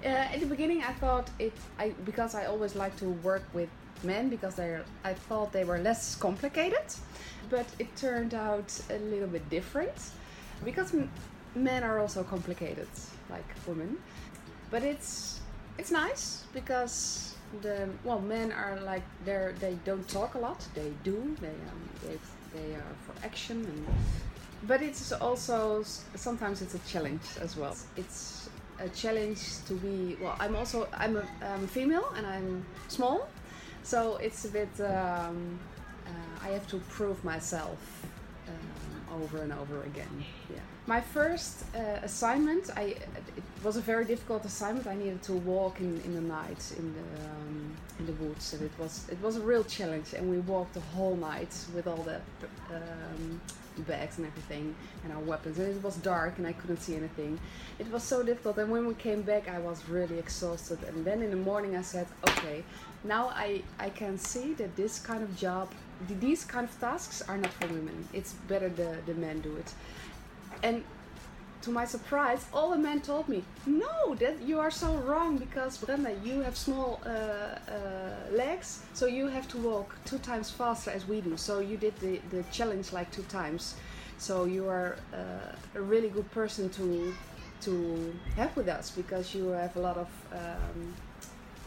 Uh, 0.03 0.27
in 0.33 0.39
the 0.39 0.45
beginning, 0.45 0.81
I 0.81 0.93
thought 0.93 1.29
it 1.39 1.53
I 1.77 1.89
because 2.05 2.35
I 2.35 2.45
always 2.45 2.73
like 2.75 2.95
to 2.97 3.09
work 3.29 3.43
with 3.53 3.69
men 4.01 4.29
because 4.29 4.55
they're 4.55 4.85
I 5.03 5.13
thought 5.13 5.51
they 5.51 5.65
were 5.65 5.79
less 5.79 6.15
complicated, 6.15 6.87
but 7.49 7.67
it 7.79 7.93
turned 7.97 8.33
out 8.33 8.69
a 8.89 8.97
little 9.11 9.27
bit 9.27 9.47
different 9.49 9.97
because 10.63 10.95
men 11.53 11.83
are 11.83 11.99
also 11.99 12.23
complicated 12.23 12.87
like 13.29 13.49
women. 13.67 13.97
But 14.71 14.83
it's 14.83 15.41
it's 15.77 15.91
nice 15.91 16.45
because 16.53 17.35
the 17.61 17.89
well 18.05 18.21
men 18.21 18.53
are 18.53 18.79
like 18.79 19.03
they're 19.25 19.53
they 19.59 19.77
don't 19.85 20.07
talk 20.07 20.33
a 20.33 20.39
lot 20.39 20.65
they 20.73 20.91
do 21.03 21.35
they 21.39 21.49
um, 21.49 22.19
they 22.53 22.75
are 22.75 22.95
for 23.05 23.25
action 23.25 23.57
and 23.65 23.85
but 24.65 24.81
it's 24.81 25.11
also 25.11 25.83
sometimes 26.15 26.61
it's 26.61 26.73
a 26.73 26.79
challenge 26.79 27.21
as 27.41 27.57
well. 27.57 27.75
It's 27.97 28.49
a 28.79 28.89
challenge 28.89 29.39
to 29.67 29.73
be 29.75 30.17
well 30.19 30.35
i'm 30.39 30.55
also 30.55 30.87
i'm 30.93 31.15
a 31.15 31.25
um, 31.47 31.67
female 31.67 32.11
and 32.17 32.25
i'm 32.25 32.65
small 32.87 33.27
so 33.83 34.17
it's 34.17 34.45
a 34.45 34.49
bit 34.49 34.69
um, 34.81 35.59
uh, 36.07 36.45
i 36.45 36.49
have 36.49 36.67
to 36.67 36.77
prove 36.89 37.23
myself 37.23 37.77
um, 38.47 39.21
over 39.23 39.41
and 39.43 39.53
over 39.53 39.83
again. 39.83 40.23
Yeah 40.49 40.59
my 40.85 40.99
first 40.99 41.63
uh, 41.75 41.79
assignment 42.03 42.69
i 42.75 42.83
it, 42.83 43.43
was 43.63 43.77
a 43.77 43.81
very 43.81 44.05
difficult 44.05 44.43
assignment. 44.45 44.87
I 44.87 44.95
needed 44.95 45.23
to 45.23 45.33
walk 45.33 45.79
in, 45.79 46.01
in 46.01 46.13
the 46.13 46.21
night 46.21 46.73
in 46.77 46.93
the 46.93 47.29
um, 47.29 47.75
in 47.99 48.05
the 48.05 48.13
woods, 48.13 48.53
and 48.53 48.61
it 48.61 48.71
was 48.77 49.07
it 49.09 49.21
was 49.21 49.37
a 49.37 49.41
real 49.41 49.63
challenge. 49.63 50.13
And 50.13 50.29
we 50.29 50.39
walked 50.39 50.73
the 50.73 50.81
whole 50.95 51.15
night 51.15 51.53
with 51.73 51.87
all 51.87 52.03
the 52.03 52.19
um, 52.73 53.41
bags 53.79 54.17
and 54.17 54.27
everything 54.27 54.75
and 55.03 55.13
our 55.13 55.19
weapons. 55.19 55.57
And 55.59 55.75
it 55.75 55.83
was 55.83 55.95
dark, 55.97 56.37
and 56.37 56.45
I 56.45 56.53
couldn't 56.53 56.81
see 56.81 56.95
anything. 56.95 57.39
It 57.79 57.89
was 57.91 58.03
so 58.03 58.23
difficult. 58.23 58.57
And 58.57 58.69
when 58.69 58.85
we 58.85 58.95
came 58.95 59.21
back, 59.21 59.47
I 59.47 59.59
was 59.59 59.87
really 59.87 60.19
exhausted. 60.19 60.79
And 60.83 61.05
then 61.05 61.21
in 61.21 61.29
the 61.29 61.37
morning, 61.51 61.75
I 61.77 61.81
said, 61.81 62.07
okay, 62.27 62.63
now 63.03 63.29
I 63.29 63.63
I 63.79 63.89
can 63.89 64.17
see 64.17 64.53
that 64.55 64.75
this 64.75 64.99
kind 64.99 65.23
of 65.23 65.35
job, 65.37 65.71
these 66.19 66.43
kind 66.43 66.67
of 66.67 66.79
tasks 66.79 67.21
are 67.29 67.37
not 67.37 67.53
for 67.53 67.67
women. 67.67 68.07
It's 68.13 68.33
better 68.47 68.69
the 68.69 68.97
the 69.05 69.13
men 69.13 69.41
do 69.41 69.55
it. 69.55 69.73
And 70.63 70.83
to 71.61 71.69
my 71.71 71.85
surprise, 71.85 72.45
all 72.53 72.71
the 72.71 72.77
men 72.77 73.01
told 73.01 73.27
me, 73.29 73.43
"No, 73.65 74.15
that 74.15 74.41
you 74.41 74.59
are 74.59 74.71
so 74.71 74.95
wrong 75.07 75.37
because 75.37 75.77
Brenda, 75.77 76.13
you 76.23 76.41
have 76.41 76.57
small 76.57 76.99
uh, 77.05 77.09
uh, 77.09 77.55
legs, 78.31 78.81
so 78.93 79.05
you 79.05 79.27
have 79.27 79.47
to 79.49 79.57
walk 79.57 79.95
two 80.05 80.17
times 80.17 80.49
faster 80.49 80.91
as 80.91 81.07
we 81.07 81.21
do. 81.21 81.37
So 81.37 81.59
you 81.59 81.77
did 81.77 81.95
the, 81.99 82.19
the 82.31 82.43
challenge 82.51 82.91
like 82.91 83.11
two 83.11 83.23
times. 83.23 83.75
So 84.17 84.45
you 84.45 84.67
are 84.69 84.97
uh, 85.13 85.79
a 85.79 85.81
really 85.81 86.09
good 86.09 86.29
person 86.31 86.69
to 86.71 87.13
to 87.61 88.13
have 88.35 88.55
with 88.57 88.67
us 88.67 88.91
because 88.91 89.33
you 89.37 89.47
have 89.49 89.75
a 89.77 89.79
lot 89.79 89.97
of 89.97 90.09
um, 90.33 90.93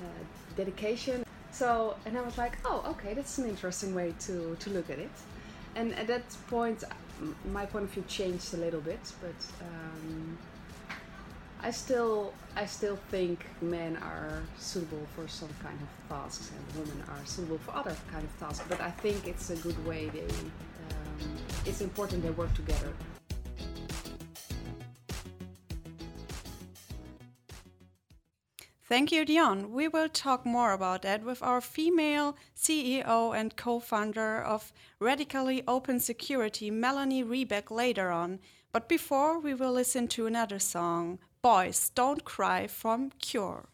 uh, 0.02 0.24
dedication. 0.56 1.24
So 1.52 1.96
and 2.04 2.18
I 2.18 2.22
was 2.22 2.36
like, 2.36 2.58
oh, 2.64 2.84
okay, 2.92 3.14
that's 3.14 3.38
an 3.38 3.48
interesting 3.48 3.94
way 3.94 4.14
to 4.26 4.56
to 4.60 4.70
look 4.70 4.90
at 4.90 4.98
it. 4.98 5.10
And 5.74 5.94
at 5.94 6.06
that 6.06 6.24
point, 6.48 6.84
my 7.52 7.66
point 7.66 7.84
of 7.84 7.90
view 7.90 8.04
changed 8.08 8.54
a 8.54 8.58
little 8.58 8.80
bit, 8.80 9.00
but 9.20 9.66
um, 9.66 10.38
I 11.60 11.70
still 11.70 12.32
I 12.54 12.66
still 12.66 12.96
think 13.10 13.46
men 13.60 13.96
are 13.96 14.42
suitable 14.58 15.06
for 15.14 15.26
some 15.28 15.48
kind 15.62 15.78
of 15.80 16.08
tasks 16.08 16.50
and 16.50 16.80
women 16.80 17.02
are 17.08 17.24
suitable 17.26 17.58
for 17.58 17.74
other 17.74 17.96
kind 18.12 18.24
of 18.24 18.38
tasks. 18.38 18.64
But 18.68 18.80
I 18.80 18.90
think 18.90 19.26
it's 19.26 19.50
a 19.50 19.56
good 19.56 19.86
way 19.86 20.08
they 20.08 20.20
um, 20.20 21.36
it's 21.64 21.80
important 21.80 22.22
they 22.22 22.30
work 22.30 22.52
together. 22.54 22.92
Thank 28.88 29.10
you, 29.10 29.24
Dion. 29.24 29.72
We 29.72 29.88
will 29.88 30.08
talk 30.08 30.46
more 30.46 30.72
about 30.72 31.02
that 31.02 31.24
with 31.24 31.42
our 31.42 31.60
female 31.60 32.36
CEO 32.56 33.36
and 33.36 33.56
co 33.56 33.80
founder 33.80 34.40
of 34.40 34.72
Radically 35.00 35.64
Open 35.66 35.98
Security, 35.98 36.70
Melanie 36.70 37.24
Rieback, 37.24 37.72
later 37.72 38.12
on. 38.12 38.38
But 38.70 38.88
before, 38.88 39.40
we 39.40 39.54
will 39.54 39.72
listen 39.72 40.06
to 40.08 40.26
another 40.26 40.60
song 40.60 41.18
Boys 41.42 41.90
Don't 41.96 42.24
Cry 42.24 42.68
from 42.68 43.10
Cure. 43.20 43.66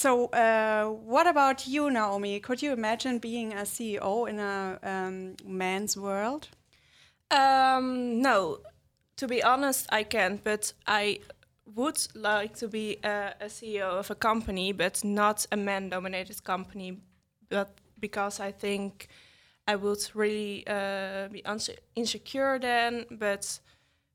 So, 0.00 0.28
uh, 0.28 0.86
what 0.86 1.26
about 1.26 1.66
you, 1.66 1.90
Naomi? 1.90 2.40
Could 2.40 2.62
you 2.62 2.72
imagine 2.72 3.18
being 3.18 3.52
a 3.52 3.64
CEO 3.66 4.26
in 4.26 4.38
a 4.38 4.78
um, 4.82 5.36
man's 5.44 5.94
world? 5.94 6.48
Um, 7.30 8.22
no, 8.22 8.60
to 9.16 9.28
be 9.28 9.42
honest, 9.42 9.86
I 9.92 10.04
can't. 10.04 10.42
But 10.42 10.72
I 10.86 11.18
would 11.74 12.00
like 12.14 12.56
to 12.60 12.68
be 12.68 12.96
a, 13.04 13.34
a 13.42 13.48
CEO 13.48 13.90
of 13.98 14.10
a 14.10 14.14
company, 14.14 14.72
but 14.72 15.04
not 15.04 15.44
a 15.52 15.56
man-dominated 15.58 16.44
company. 16.44 16.96
But 17.50 17.68
because 18.00 18.40
I 18.40 18.52
think 18.52 19.08
I 19.68 19.76
would 19.76 20.02
really 20.14 20.64
uh, 20.66 21.28
be 21.28 21.44
insecure 21.94 22.58
then. 22.58 23.04
But 23.10 23.60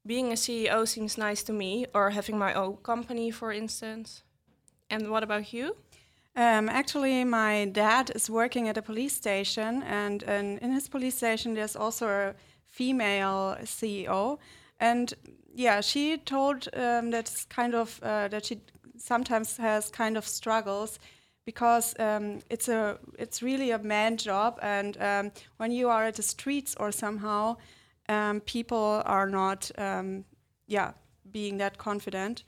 being 0.04 0.32
a 0.32 0.36
CEO 0.36 0.88
seems 0.88 1.16
nice 1.16 1.44
to 1.44 1.54
me, 1.54 1.86
or 1.94 2.10
having 2.10 2.40
my 2.40 2.56
own 2.56 2.78
company, 2.78 3.30
for 3.30 3.52
instance. 3.52 4.24
And 4.90 5.10
what 5.10 5.24
about 5.24 5.54
you? 5.54 5.76
Um, 6.36 6.70
actually, 6.70 7.24
my 7.24 7.66
dad 7.66 8.12
is 8.16 8.30
working 8.30 8.68
at 8.70 8.78
a 8.78 8.82
police 8.82 9.14
station, 9.16 9.84
and, 9.84 10.24
and 10.24 10.60
in 10.60 10.72
his 10.72 10.90
police 10.90 11.16
station, 11.16 11.54
there's 11.54 11.76
also 11.76 12.08
a 12.08 12.34
female 12.66 13.58
CEO. 13.64 14.38
And 14.80 15.14
yeah, 15.54 15.82
she 15.82 16.18
told 16.18 16.68
um, 16.76 17.12
kind 17.50 17.74
of 17.74 18.00
uh, 18.04 18.28
that 18.28 18.46
she 18.46 18.60
sometimes 18.98 19.58
has 19.58 19.90
kind 19.90 20.18
of 20.18 20.26
struggles 20.26 21.00
because 21.46 21.96
um, 22.00 22.40
it's 22.50 22.68
a 22.68 22.98
it's 23.20 23.42
really 23.42 23.72
a 23.72 23.78
man 23.80 24.18
job, 24.18 24.60
and 24.62 24.98
um, 25.02 25.32
when 25.58 25.72
you 25.72 25.90
are 25.90 26.06
at 26.06 26.16
the 26.16 26.24
streets 26.24 26.76
or 26.80 26.92
somehow. 26.92 27.56
um, 28.10 28.42
people 28.42 29.02
are 29.06 29.28
not, 29.28 29.72
um, 29.78 30.26
yeah, 30.68 30.92
being 31.32 31.58
that 31.58 31.78
confident. 31.78 32.44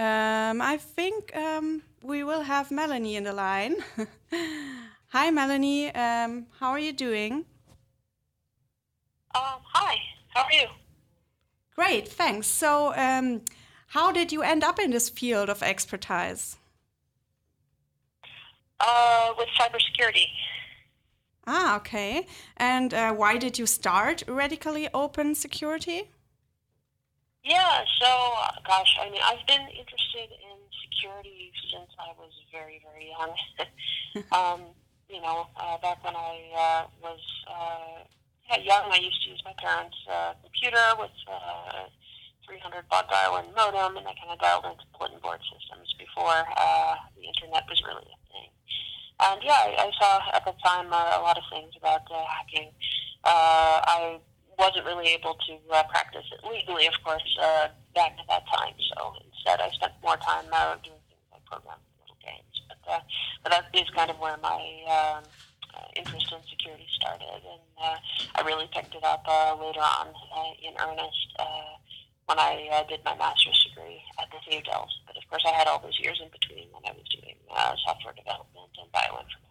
Um, 0.00 0.62
I 0.62 0.78
think 0.78 1.36
um, 1.36 1.82
we 2.02 2.24
will 2.24 2.40
have 2.40 2.70
Melanie 2.70 3.16
in 3.16 3.24
the 3.24 3.34
line. 3.34 3.76
Hi, 5.08 5.30
Melanie. 5.30 5.94
Um, 5.94 6.46
how 6.58 6.70
are 6.70 6.78
you 6.78 6.94
doing? 6.94 7.44
Um, 9.34 9.60
hi, 9.62 9.96
how 10.28 10.44
are 10.44 10.52
you? 10.52 10.68
Great, 11.76 12.08
thanks. 12.08 12.46
So, 12.46 12.94
um, 12.96 13.42
how 13.88 14.10
did 14.10 14.32
you 14.32 14.40
end 14.40 14.64
up 14.64 14.78
in 14.78 14.90
this 14.90 15.10
field 15.10 15.50
of 15.50 15.62
expertise? 15.62 16.56
Uh, 18.80 19.34
with 19.36 19.48
cybersecurity. 19.48 20.28
Ah, 21.46 21.76
okay. 21.76 22.26
And 22.56 22.94
uh, 22.94 23.12
why 23.12 23.36
did 23.36 23.58
you 23.58 23.66
start 23.66 24.22
Radically 24.26 24.88
Open 24.94 25.34
Security? 25.34 26.08
Yeah, 27.42 27.84
so, 28.00 28.08
gosh, 28.66 28.96
I 29.00 29.08
mean, 29.08 29.22
I've 29.24 29.46
been 29.46 29.66
interested 29.72 30.28
in 30.28 30.56
security 30.84 31.52
since 31.72 31.88
I 31.98 32.12
was 32.18 32.32
very, 32.52 32.82
very 32.84 33.08
young. 33.16 33.32
um, 34.32 34.60
you 35.08 35.20
know, 35.20 35.48
uh, 35.56 35.78
back 35.78 36.04
when 36.04 36.14
I 36.14 36.36
uh, 36.54 36.82
was 37.02 37.20
uh, 37.48 38.04
yeah, 38.50 38.58
young, 38.62 38.92
I 38.92 38.98
used 38.98 39.22
to 39.24 39.30
use 39.30 39.42
my 39.44 39.54
parents' 39.58 39.96
uh, 40.10 40.34
computer 40.42 40.84
with 40.98 41.16
uh, 41.26 41.88
300 42.46 42.88
baud 42.90 43.06
dial 43.08 43.38
in 43.38 43.54
modem, 43.54 43.96
and 43.96 44.06
I 44.06 44.14
kind 44.14 44.30
of 44.30 44.38
dialed 44.38 44.64
into 44.64 44.84
bulletin 44.98 45.18
board 45.22 45.40
systems 45.48 45.94
before 45.98 46.44
uh, 46.56 46.94
the 47.16 47.24
internet 47.24 47.64
was 47.70 47.80
really 47.86 48.04
a 48.04 48.20
thing. 48.30 48.50
And 49.20 49.40
yeah, 49.42 49.70
I, 49.70 49.86
I 49.86 49.90
saw 49.98 50.20
at 50.34 50.44
the 50.44 50.54
time 50.64 50.92
uh, 50.92 51.18
a 51.18 51.22
lot 51.22 51.38
of 51.38 51.44
things 51.52 51.72
about 51.76 52.02
uh, 52.10 52.24
hacking. 52.26 52.70
Uh, 53.24 53.80
I 53.84 54.18
wasn't 54.60 54.84
really 54.84 55.08
able 55.16 55.34
to 55.48 55.56
uh, 55.72 55.82
practice 55.88 56.28
it 56.28 56.44
legally, 56.44 56.86
of 56.86 56.92
course, 57.02 57.24
uh, 57.40 57.72
back 57.96 58.12
at 58.20 58.28
that 58.28 58.44
time. 58.52 58.76
So 58.92 59.16
instead, 59.24 59.58
I 59.58 59.72
spent 59.72 59.96
more 60.04 60.20
time 60.20 60.44
uh, 60.52 60.76
doing 60.84 61.00
things 61.08 61.24
like 61.32 61.44
programming 61.48 61.88
little 61.96 62.20
games. 62.20 62.54
But 62.68 62.84
uh, 62.84 63.00
but 63.42 63.50
that 63.56 63.72
is 63.72 63.88
kind 63.96 64.12
of 64.12 64.20
where 64.20 64.36
my 64.44 64.60
um, 64.84 65.24
uh, 65.72 65.88
interest 65.96 66.28
in 66.28 66.44
security 66.44 66.86
started, 67.00 67.40
and 67.40 67.64
uh, 67.80 67.96
I 68.36 68.44
really 68.44 68.68
picked 68.68 68.94
it 68.94 69.02
up 69.02 69.24
uh, 69.24 69.56
later 69.56 69.80
on 69.80 70.12
uh, 70.12 70.52
in 70.60 70.76
earnest 70.76 71.28
uh, 71.40 71.80
when 72.28 72.38
I 72.38 72.68
uh, 72.70 72.84
did 72.84 73.00
my 73.02 73.16
master's 73.16 73.58
degree 73.64 74.04
at 74.20 74.28
the 74.28 74.38
Delft. 74.62 74.92
But 75.06 75.16
of 75.16 75.24
course, 75.30 75.42
I 75.48 75.56
had 75.56 75.66
all 75.66 75.80
those 75.80 75.98
years 75.98 76.20
in 76.22 76.28
between 76.28 76.68
when 76.70 76.84
I 76.84 76.92
was 76.92 77.08
doing 77.08 77.40
uh, 77.48 77.74
software 77.86 78.14
development 78.14 78.70
and 78.76 78.92
bioinformatics. 78.92 79.49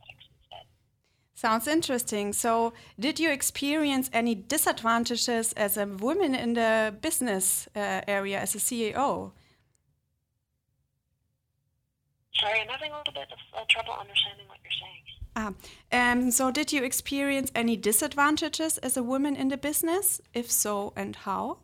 Sounds 1.39 1.69
interesting. 1.69 2.33
So, 2.33 2.73
did 2.99 3.17
you 3.17 3.31
experience 3.31 4.09
any 4.11 4.35
disadvantages 4.35 5.53
as 5.53 5.77
a 5.77 5.85
woman 5.85 6.35
in 6.35 6.53
the 6.53 6.93
business 6.99 7.69
uh, 7.77 8.01
area 8.09 8.37
as 8.41 8.55
a 8.55 8.57
CEO? 8.57 9.31
Sorry, 12.35 12.59
I'm 12.59 12.67
having 12.67 12.91
a 12.91 12.97
little 12.97 13.13
bit 13.13 13.31
of 13.31 13.39
uh, 13.57 13.63
trouble 13.69 13.93
understanding 13.97 14.47
what 14.49 14.57
you're 14.65 14.79
saying. 14.83 15.03
Ah, 15.37 16.11
um, 16.11 16.29
so 16.29 16.51
did 16.51 16.73
you 16.73 16.83
experience 16.83 17.53
any 17.55 17.77
disadvantages 17.77 18.77
as 18.79 18.97
a 18.97 19.03
woman 19.03 19.37
in 19.37 19.47
the 19.47 19.57
business? 19.57 20.19
If 20.33 20.51
so, 20.51 20.91
and 20.97 21.15
how? 21.15 21.59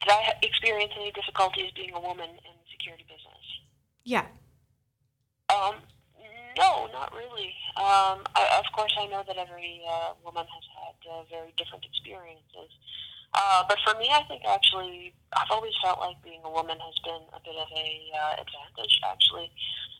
Did 0.00 0.10
I 0.10 0.32
experience 0.42 0.92
any 0.98 1.12
difficulties 1.12 1.70
being 1.76 1.92
a 1.92 2.00
woman 2.00 2.30
in 2.30 2.54
the 2.60 2.68
security 2.72 3.04
business? 3.06 3.44
Yeah. 4.04 4.24
Um, 5.50 5.74
no, 6.56 6.88
not 6.92 7.12
really. 7.12 7.54
Um, 8.00 8.24
I, 8.34 8.62
of 8.64 8.68
course, 8.72 8.94
I 8.96 9.06
know 9.06 9.22
that 9.26 9.36
every 9.36 9.82
uh, 9.84 10.16
woman 10.24 10.46
has 10.48 10.64
had 10.72 10.96
uh, 11.04 11.22
very 11.28 11.52
different 11.56 11.84
experiences. 11.84 12.72
Uh, 13.34 13.62
but 13.68 13.78
for 13.84 13.98
me, 13.98 14.08
I 14.10 14.22
think 14.24 14.42
actually, 14.48 15.12
I've 15.36 15.50
always 15.50 15.74
felt 15.84 16.00
like 16.00 16.16
being 16.24 16.40
a 16.44 16.50
woman 16.50 16.78
has 16.80 16.96
been 17.04 17.22
a 17.36 17.40
bit 17.44 17.56
of 17.60 17.68
a 17.76 17.88
uh, 18.16 18.42
advantage, 18.42 19.00
actually, 19.04 19.52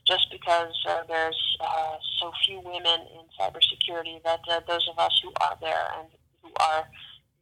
just 0.07 0.31
because 0.31 0.73
uh, 0.89 1.03
there's 1.07 1.39
uh, 1.61 1.95
so 2.19 2.31
few 2.45 2.59
women 2.59 3.05
in 3.13 3.23
cybersecurity 3.39 4.23
that 4.23 4.41
uh, 4.49 4.59
those 4.67 4.87
of 4.89 4.97
us 4.99 5.13
who 5.23 5.31
are 5.41 5.57
there 5.61 5.87
and 5.99 6.07
who 6.41 6.51
are 6.59 6.83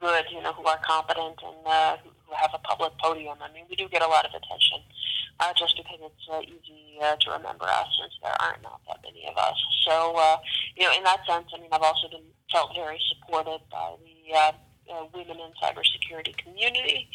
good, 0.01 0.25
you 0.31 0.41
know, 0.41 0.53
who 0.53 0.65
are 0.65 0.79
competent 0.85 1.39
and 1.41 1.61
uh, 1.65 1.97
who 2.03 2.35
have 2.35 2.51
a 2.53 2.59
public 2.59 2.91
podium, 2.99 3.37
I 3.41 3.51
mean, 3.53 3.65
we 3.69 3.75
do 3.75 3.87
get 3.89 4.01
a 4.01 4.07
lot 4.07 4.25
of 4.25 4.31
attention, 4.31 4.79
uh, 4.79 5.08
just 5.57 5.77
because 5.77 5.99
it's 6.01 6.27
uh, 6.31 6.41
easy 6.41 6.99
uh, 7.01 7.15
to 7.15 7.31
remember 7.31 7.65
us 7.65 7.87
since 7.99 8.13
there 8.21 8.35
aren't 8.41 8.61
not 8.61 8.81
that 8.87 8.99
many 9.03 9.25
of 9.27 9.37
us. 9.37 9.55
So, 9.87 10.15
uh, 10.15 10.37
you 10.75 10.83
know, 10.85 10.93
in 10.93 11.03
that 11.03 11.25
sense, 11.25 11.47
I 11.55 11.59
mean, 11.59 11.69
I've 11.71 11.81
also 11.81 12.09
been 12.09 12.27
felt 12.51 12.75
very 12.75 12.99
supported 13.07 13.61
by 13.71 13.95
the 14.03 14.35
uh, 14.35 14.51
uh, 14.91 15.05
women 15.13 15.37
in 15.39 15.51
cybersecurity 15.61 16.35
community. 16.37 17.09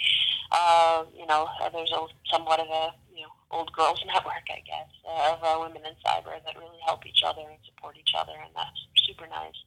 Uh, 0.52 1.04
you 1.16 1.26
know, 1.26 1.48
uh, 1.60 1.68
there's 1.70 1.90
a 1.92 2.06
somewhat 2.30 2.60
of 2.60 2.68
a 2.68 2.94
you 3.14 3.22
know 3.22 3.32
old 3.50 3.72
girls 3.72 4.02
network, 4.06 4.46
I 4.48 4.62
guess, 4.64 4.90
uh, 5.08 5.34
of 5.34 5.38
uh, 5.42 5.60
women 5.60 5.82
in 5.84 5.94
cyber 6.04 6.38
that 6.38 6.56
really 6.56 6.80
help 6.86 7.06
each 7.06 7.22
other 7.26 7.42
and 7.42 7.58
support 7.66 7.96
each 7.98 8.14
other, 8.16 8.32
and 8.32 8.54
that's 8.54 8.80
super 9.06 9.26
nice. 9.26 9.58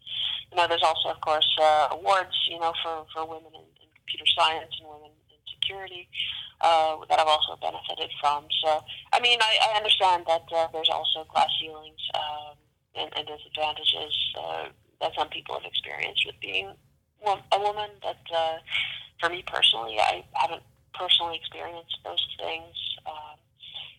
You 0.51 0.57
know, 0.57 0.67
there's 0.67 0.83
also, 0.83 1.09
of 1.09 1.19
course, 1.21 1.47
uh, 1.61 1.89
awards, 1.91 2.35
you 2.49 2.59
know, 2.59 2.73
for 2.83 3.05
for 3.13 3.25
women 3.27 3.51
in, 3.53 3.67
in 3.83 3.89
computer 3.95 4.25
science 4.37 4.71
and 4.79 4.89
women 4.89 5.11
security 5.67 6.08
uh, 6.62 6.97
that 7.10 7.19
I've 7.19 7.27
also 7.27 7.56
benefited 7.62 8.12
from. 8.19 8.45
So, 8.63 8.84
I 9.13 9.19
mean, 9.19 9.39
I, 9.41 9.71
I 9.73 9.77
understand 9.77 10.23
that 10.27 10.45
uh, 10.56 10.67
there's 10.71 10.89
also 10.89 11.25
glass 11.32 11.49
ceilings 11.60 11.99
um, 12.15 12.56
and, 12.95 13.12
and 13.15 13.27
disadvantages 13.27 14.13
uh, 14.39 14.65
that 15.01 15.12
some 15.17 15.30
people 15.30 15.56
have 15.56 15.65
experienced 15.65 16.25
with 16.25 16.36
being 16.41 16.71
a 17.25 17.60
woman. 17.60 17.89
But 18.01 18.17
uh, 18.36 18.58
for 19.19 19.30
me 19.30 19.43
personally, 19.45 19.99
I 19.99 20.23
haven't 20.34 20.63
personally 20.93 21.36
experienced 21.36 21.97
those 22.03 22.25
things. 22.39 22.75
Um, 23.06 23.38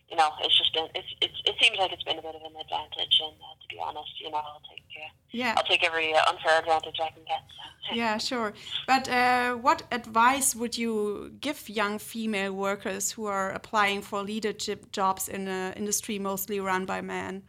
you 0.09 0.17
know, 0.17 0.29
it's 0.41 0.57
just 0.57 0.73
been 0.73 0.87
it's, 0.95 1.07
it's 1.21 1.39
it 1.45 1.55
seems 1.61 1.77
like 1.77 1.91
it's 1.91 2.03
been 2.03 2.17
a 2.17 2.21
bit 2.21 2.35
of 2.35 2.41
an 2.41 2.55
advantage, 2.59 3.15
and 3.21 3.35
uh, 3.41 3.53
to 3.61 3.67
be 3.69 3.77
honest, 3.81 4.09
you 4.19 4.29
know, 4.31 4.37
I'll 4.37 4.61
take 4.69 4.83
uh, 4.97 5.09
Yeah. 5.31 5.53
I'll 5.55 5.63
take 5.63 5.83
every 5.85 6.13
uh, 6.13 6.21
unfair 6.31 6.59
advantage 6.59 6.97
I 7.01 7.09
can 7.09 7.23
get. 7.25 7.43
Yeah, 7.91 8.19
sure. 8.19 8.53
But 8.85 9.09
uh, 9.09 9.55
what 9.55 9.81
advice 9.91 10.55
would 10.55 10.77
you 10.77 11.33
give 11.41 11.67
young 11.67 11.97
female 11.97 12.53
workers 12.53 13.09
who 13.11 13.25
are 13.25 13.49
applying 13.49 14.03
for 14.03 14.21
leadership 14.21 14.91
jobs 14.91 15.27
in 15.27 15.47
an 15.47 15.73
industry 15.73 16.19
mostly 16.19 16.59
run 16.59 16.85
by 16.85 17.01
men? 17.01 17.41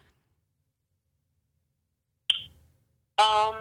Um, 3.19 3.55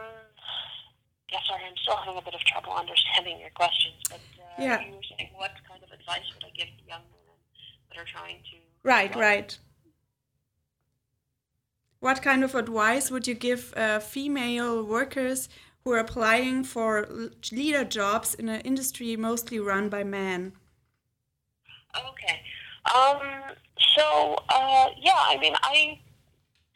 yeah, 1.32 1.40
sorry, 1.50 1.64
I'm 1.68 1.76
still 1.84 1.98
having 1.98 2.18
a 2.18 2.22
bit 2.22 2.34
of 2.34 2.40
trouble 2.42 2.72
understanding 2.72 3.40
your 3.42 3.50
questions, 3.56 4.00
but 4.10 4.22
uh, 4.40 4.64
Yeah. 4.64 4.80
you 4.88 4.96
were 4.96 5.04
saying 5.18 5.32
what 5.36 5.52
kind 5.68 5.84
of 5.84 5.92
advice 5.92 6.24
would 6.34 6.46
I 6.46 6.52
give 6.56 6.70
to 6.80 6.84
young 6.88 7.04
women 7.12 7.36
that 7.90 7.98
are 8.00 8.06
trying 8.08 8.40
to 8.52 8.58
Right, 8.84 9.16
right. 9.16 9.58
What 12.00 12.22
kind 12.22 12.44
of 12.44 12.56
advice 12.56 13.12
would 13.12 13.28
you 13.28 13.34
give 13.36 13.74
uh, 13.76 14.00
female 14.00 14.84
workers 14.84 15.50
who 15.84 15.92
are 15.94 16.00
applying 16.00 16.64
for 16.64 17.08
leader 17.52 17.84
jobs 17.84 18.34
in 18.34 18.50
an 18.50 18.62
industry 18.62 19.16
mostly 19.16 19.60
run 19.60 19.90
by 19.90 20.04
men? 20.04 20.54
Okay. 21.96 22.42
Um, 22.94 23.20
so, 23.98 24.36
uh, 24.50 24.90
yeah, 24.98 25.18
I 25.18 25.38
mean, 25.40 25.54
I 25.64 26.00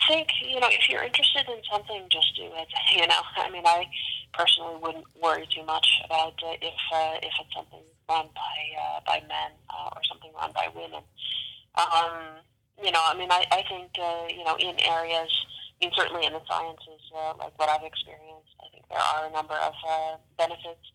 think, 0.07 0.27
you 0.45 0.59
know, 0.59 0.67
if 0.69 0.89
you're 0.89 1.03
interested 1.03 1.47
in 1.47 1.61
something, 1.71 2.07
just 2.09 2.35
do 2.35 2.43
it. 2.45 2.67
You 2.95 3.07
know, 3.07 3.21
I 3.37 3.49
mean, 3.49 3.63
I 3.65 3.87
personally 4.33 4.75
wouldn't 4.81 5.05
worry 5.21 5.47
too 5.49 5.63
much 5.65 5.87
about 6.05 6.33
uh, 6.43 6.53
if, 6.61 6.73
uh, 6.93 7.17
if 7.23 7.33
it's 7.39 7.55
something 7.55 7.79
run 8.09 8.27
by, 8.35 8.55
uh, 8.79 8.99
by 9.05 9.19
men 9.27 9.51
uh, 9.69 9.89
or 9.95 10.01
something 10.07 10.31
run 10.39 10.51
by 10.53 10.67
women. 10.75 11.01
Um, 11.75 12.43
you 12.83 12.91
know, 12.91 13.01
I 13.01 13.17
mean, 13.17 13.31
I, 13.31 13.45
I 13.51 13.63
think, 13.69 13.91
uh, 13.97 14.27
you 14.29 14.43
know, 14.43 14.55
in 14.57 14.75
areas, 14.81 15.29
I 15.29 15.85
mean, 15.85 15.93
certainly 15.95 16.25
in 16.25 16.33
the 16.33 16.41
sciences, 16.47 17.01
uh, 17.15 17.33
like 17.39 17.57
what 17.57 17.69
I've 17.69 17.85
experienced, 17.85 18.53
I 18.61 18.69
think 18.71 18.85
there 18.89 19.01
are 19.01 19.25
a 19.27 19.31
number 19.33 19.55
of 19.55 19.73
uh, 19.81 20.15
benefits, 20.37 20.85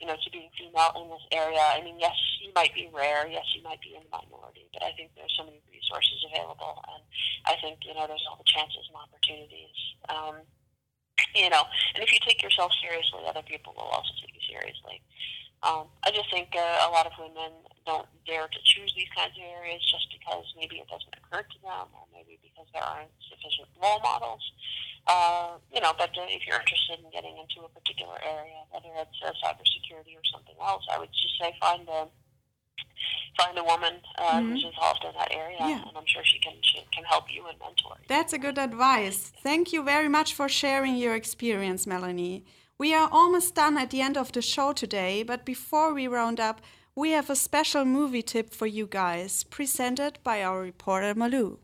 you 0.00 0.06
know, 0.06 0.16
to 0.16 0.28
being 0.30 0.50
female 0.58 0.92
in 1.00 1.10
this 1.10 1.26
area. 1.32 1.62
I 1.62 1.82
mean, 1.82 1.98
yes, 1.98 2.14
you 2.42 2.50
might 2.54 2.74
be 2.74 2.90
rare, 2.92 3.26
yes, 3.26 3.46
you 3.54 3.62
might 3.62 3.80
be 3.80 3.94
in 3.94 4.02
the 4.02 4.12
minority, 4.12 4.66
but 4.72 4.82
I 4.82 4.92
think 4.98 5.14
there's 5.14 5.32
so 5.36 5.46
many 5.46 5.62
resources 5.70 6.22
available, 6.30 6.82
and 6.90 7.02
I 7.46 7.54
think, 7.62 7.82
you 7.86 7.94
know, 7.94 8.06
there's 8.06 8.24
all 8.28 8.38
the 8.38 8.48
chances 8.48 8.84
and 8.90 8.98
opportunities. 8.98 9.78
Um, 10.10 10.42
you 11.34 11.50
know, 11.50 11.66
and 11.94 12.02
if 12.02 12.12
you 12.12 12.18
take 12.22 12.42
yourself 12.42 12.70
seriously, 12.82 13.22
other 13.26 13.42
people 13.42 13.74
will 13.74 13.90
also 13.90 14.10
take 14.22 14.34
you 14.34 14.44
seriously. 14.46 15.02
Um, 15.64 15.88
I 16.04 16.12
just 16.12 16.28
think 16.30 16.52
uh, 16.52 16.88
a 16.88 16.90
lot 16.92 17.06
of 17.08 17.12
women 17.18 17.52
don't 17.88 18.04
dare 18.28 18.48
to 18.48 18.60
choose 18.68 18.92
these 18.92 19.08
kinds 19.16 19.32
of 19.40 19.44
areas 19.48 19.80
just 19.88 20.12
because 20.12 20.44
maybe 20.60 20.76
it 20.76 20.88
doesn't 20.92 21.08
occur 21.16 21.40
to 21.40 21.58
them, 21.64 21.88
or 21.96 22.04
maybe 22.12 22.36
because 22.44 22.68
there 22.76 22.84
aren't 22.84 23.08
sufficient 23.32 23.68
role 23.80 24.00
models. 24.04 24.44
Uh, 25.08 25.56
you 25.72 25.80
know, 25.80 25.92
but 25.96 26.12
uh, 26.20 26.28
if 26.28 26.44
you're 26.46 26.60
interested 26.60 27.00
in 27.00 27.08
getting 27.10 27.36
into 27.40 27.64
a 27.64 27.70
particular 27.72 28.20
area, 28.24 28.60
whether 28.76 28.92
it's 29.00 29.16
uh, 29.24 29.32
cybersecurity 29.40 30.12
or 30.12 30.24
something 30.32 30.56
else, 30.60 30.84
I 30.92 30.98
would 31.00 31.12
just 31.12 31.36
say 31.40 31.56
find 31.60 31.88
a 31.88 32.08
find 33.40 33.58
a 33.58 33.64
woman 33.64 33.94
uh, 34.18 34.38
Mhm. 34.40 34.48
who's 34.52 34.64
involved 34.64 35.02
in 35.04 35.12
that 35.14 35.32
area, 35.32 35.58
Yeah. 35.58 35.82
and 35.88 35.96
I'm 35.96 36.06
sure 36.06 36.24
she 36.24 36.38
can 36.38 36.54
she 36.62 36.80
can 36.92 37.04
help 37.04 37.32
you 37.32 37.46
and 37.46 37.58
mentor 37.58 37.96
you. 37.98 38.04
That's 38.06 38.32
a 38.32 38.38
good 38.38 38.58
advice. 38.58 39.32
Thank 39.42 39.72
you 39.72 39.82
very 39.82 40.08
much 40.08 40.34
for 40.34 40.48
sharing 40.48 40.96
your 40.96 41.14
experience, 41.14 41.86
Melanie. 41.86 42.44
We 42.84 42.92
are 42.92 43.08
almost 43.10 43.54
done 43.54 43.78
at 43.78 43.88
the 43.88 44.02
end 44.02 44.18
of 44.18 44.32
the 44.32 44.42
show 44.42 44.74
today, 44.74 45.22
but 45.22 45.46
before 45.46 45.94
we 45.94 46.06
round 46.06 46.38
up, 46.38 46.60
we 46.94 47.12
have 47.12 47.30
a 47.30 47.34
special 47.34 47.86
movie 47.86 48.20
tip 48.20 48.52
for 48.52 48.66
you 48.66 48.86
guys, 48.86 49.42
presented 49.42 50.18
by 50.22 50.42
our 50.42 50.60
reporter 50.60 51.14
Malou. 51.14 51.60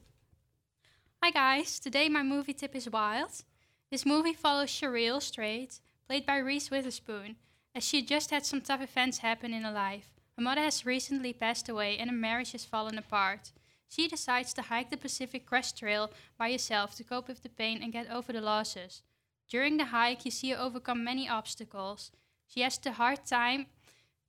Hi 1.22 1.30
guys, 1.30 1.78
today 1.78 2.08
my 2.08 2.22
movie 2.22 2.54
tip 2.54 2.74
is 2.74 2.88
Wild. 2.88 3.44
This 3.90 4.06
movie 4.06 4.32
follows 4.32 4.70
Cheryl 4.70 5.20
Strayed, 5.20 5.74
played 6.06 6.24
by 6.24 6.38
Reese 6.38 6.70
Witherspoon, 6.70 7.36
as 7.74 7.84
she 7.84 8.00
just 8.00 8.30
had 8.30 8.46
some 8.46 8.62
tough 8.62 8.80
events 8.80 9.18
happen 9.18 9.52
in 9.52 9.64
her 9.64 9.72
life. 9.72 10.14
Her 10.38 10.42
mother 10.42 10.62
has 10.62 10.86
recently 10.86 11.34
passed 11.34 11.68
away 11.68 11.98
and 11.98 12.08
her 12.08 12.16
marriage 12.16 12.52
has 12.52 12.64
fallen 12.64 12.96
apart. 12.96 13.52
She 13.90 14.08
decides 14.08 14.54
to 14.54 14.62
hike 14.62 14.88
the 14.88 14.96
Pacific 14.96 15.44
Crest 15.44 15.76
Trail 15.78 16.10
by 16.38 16.50
herself 16.50 16.94
to 16.94 17.04
cope 17.04 17.28
with 17.28 17.42
the 17.42 17.50
pain 17.50 17.82
and 17.82 17.92
get 17.92 18.10
over 18.10 18.32
the 18.32 18.40
losses. 18.40 19.02
During 19.50 19.78
the 19.78 19.86
hike, 19.86 20.24
you 20.24 20.30
see 20.30 20.50
her 20.50 20.58
overcome 20.58 21.02
many 21.02 21.28
obstacles. 21.28 22.12
She 22.46 22.60
has 22.60 22.78
the 22.78 22.92
hard 22.92 23.26
time 23.26 23.66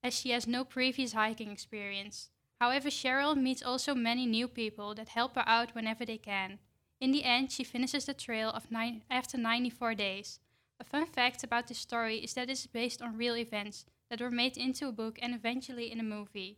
as 0.04 0.16
she 0.16 0.32
has 0.32 0.48
no 0.48 0.66
previous 0.66 1.14
hiking 1.14 1.52
experience. 1.52 2.32
However, 2.60 2.90
Cheryl 2.90 3.38
meets 3.38 3.62
also 3.62 3.94
many 3.94 4.26
new 4.26 4.48
people 4.48 4.96
that 4.96 5.10
help 5.10 5.36
her 5.36 5.44
out 5.46 5.76
whenever 5.76 6.06
they 6.06 6.18
can. 6.18 6.58
In 7.00 7.12
the 7.12 7.24
end, 7.24 7.52
she 7.52 7.64
finishes 7.64 8.06
the 8.06 8.16
trail 8.16 8.60
nine, 8.72 9.04
after 9.12 9.38
94 9.38 9.94
days. 9.94 10.40
A 10.80 10.84
fun 10.84 11.06
fact 11.06 11.44
about 11.44 11.68
this 11.68 11.78
story 11.78 12.18
is 12.18 12.34
that 12.34 12.50
it 12.50 12.54
is 12.54 12.66
based 12.66 13.02
on 13.02 13.18
real 13.18 13.38
events 13.38 13.86
that 14.10 14.22
were 14.22 14.32
made 14.32 14.58
into 14.58 14.88
a 14.88 14.92
book 14.92 15.20
and 15.22 15.36
eventually 15.36 15.92
in 15.92 16.00
a 16.00 16.04
movie. 16.04 16.58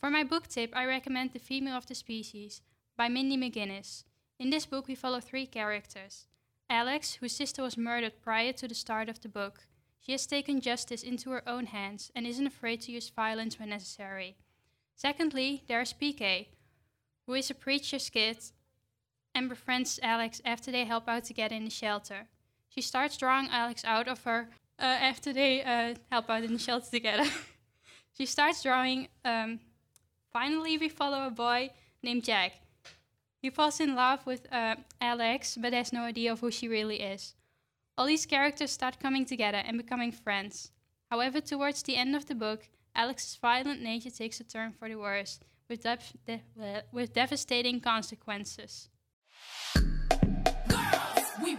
For 0.00 0.10
my 0.10 0.24
book 0.24 0.48
tip, 0.48 0.74
I 0.74 0.86
recommend 0.86 1.32
The 1.32 1.38
Female 1.38 1.76
of 1.76 1.86
the 1.86 1.94
Species 1.94 2.62
by 2.96 3.08
Mindy 3.08 3.36
McGinnis. 3.36 4.04
In 4.40 4.50
this 4.50 4.66
book, 4.66 4.88
we 4.88 4.94
follow 4.96 5.20
three 5.20 5.46
characters 5.46 6.26
Alex, 6.70 7.14
whose 7.14 7.32
sister 7.32 7.62
was 7.62 7.76
murdered 7.76 8.22
prior 8.22 8.52
to 8.52 8.68
the 8.68 8.74
start 8.74 9.08
of 9.08 9.20
the 9.20 9.28
book. 9.28 9.66
She 9.98 10.12
has 10.12 10.26
taken 10.26 10.60
justice 10.60 11.02
into 11.02 11.30
her 11.30 11.46
own 11.46 11.66
hands 11.66 12.12
and 12.14 12.26
isn't 12.26 12.46
afraid 12.46 12.80
to 12.82 12.92
use 12.92 13.10
violence 13.10 13.58
when 13.58 13.68
necessary. 13.68 14.36
Secondly, 14.94 15.64
there's 15.66 15.92
PK, 15.92 16.46
who 17.26 17.34
is 17.34 17.50
a 17.50 17.54
preacher's 17.54 18.08
kid 18.08 18.38
and 19.34 19.48
befriends 19.48 19.98
Alex 20.02 20.40
after 20.44 20.70
they 20.70 20.84
help 20.84 21.08
out 21.08 21.24
together 21.24 21.54
in 21.54 21.64
the 21.64 21.70
shelter. 21.70 22.28
She 22.68 22.80
starts 22.80 23.16
drawing 23.16 23.48
Alex 23.50 23.84
out 23.84 24.08
of 24.08 24.22
her 24.24 24.48
uh, 24.78 24.84
after 24.84 25.32
they 25.32 25.62
uh, 25.62 25.94
help 26.10 26.30
out 26.30 26.44
in 26.44 26.52
the 26.52 26.58
shelter 26.58 26.90
together. 26.90 27.28
she 28.16 28.26
starts 28.26 28.62
drawing. 28.62 29.08
Um, 29.24 29.60
finally, 30.32 30.78
we 30.78 30.88
follow 30.88 31.26
a 31.26 31.30
boy 31.30 31.70
named 32.02 32.24
Jack. 32.24 32.52
He 33.42 33.48
falls 33.48 33.80
in 33.80 33.94
love 33.94 34.26
with 34.26 34.46
uh, 34.52 34.76
Alex, 35.00 35.56
but 35.58 35.72
has 35.72 35.92
no 35.92 36.02
idea 36.02 36.32
of 36.32 36.40
who 36.40 36.50
she 36.50 36.68
really 36.68 37.00
is. 37.00 37.34
All 37.96 38.06
these 38.06 38.26
characters 38.26 38.70
start 38.70 39.00
coming 39.00 39.24
together 39.24 39.62
and 39.64 39.78
becoming 39.78 40.12
friends. 40.12 40.72
However, 41.10 41.40
towards 41.40 41.82
the 41.82 41.96
end 41.96 42.14
of 42.14 42.26
the 42.26 42.34
book, 42.34 42.68
Alex's 42.94 43.36
violent 43.36 43.80
nature 43.82 44.10
takes 44.10 44.40
a 44.40 44.44
turn 44.44 44.72
for 44.72 44.88
the 44.88 44.96
worse, 44.96 45.40
with, 45.68 45.82
de- 45.82 46.82
with 46.92 47.14
devastating 47.14 47.80
consequences. 47.80 48.90
We 51.42 51.56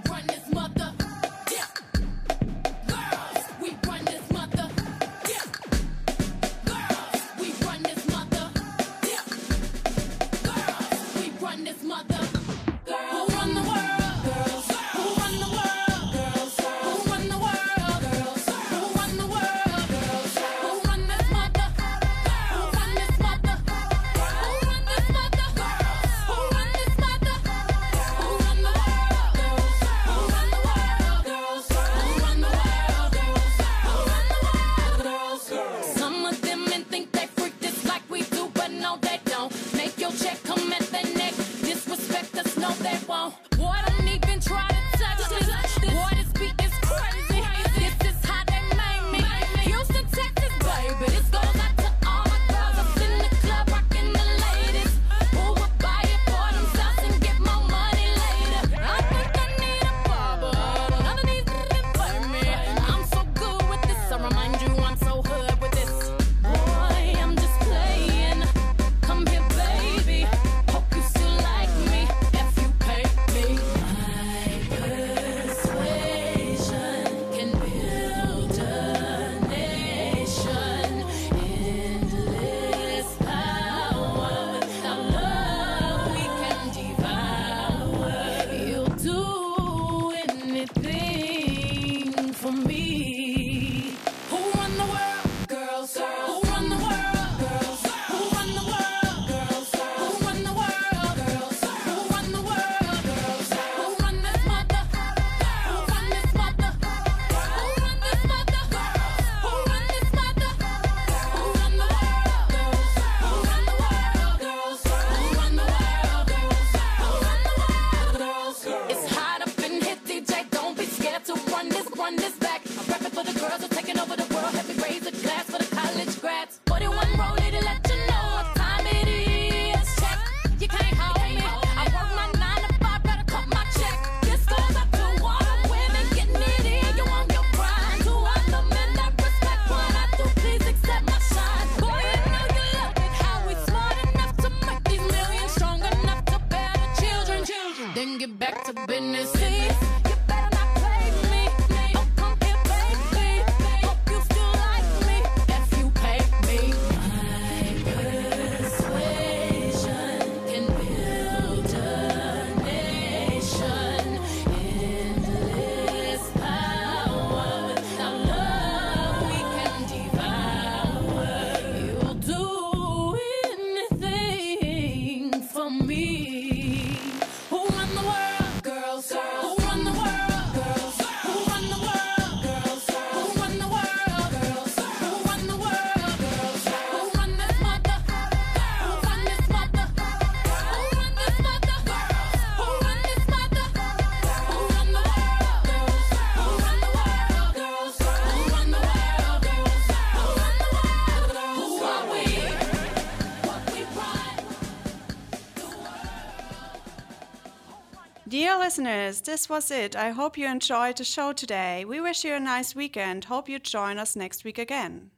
listeners, 209.12 209.26
this 209.26 209.50
was 209.50 209.72
it. 209.72 209.96
I 209.96 210.12
hope 210.12 210.38
you 210.38 210.48
enjoyed 210.48 210.98
the 210.98 211.04
show 211.04 211.34
today. 211.34 211.84
We 211.86 212.00
wish 212.00 212.24
you 212.24 212.34
a 212.34 212.40
nice 212.40 212.76
weekend. 212.76 213.26
Hope 213.26 213.50
you 213.50 213.60
join 213.60 213.98
us 213.98 214.16
next 214.16 214.46
week 214.46 214.58
again. 214.58 215.12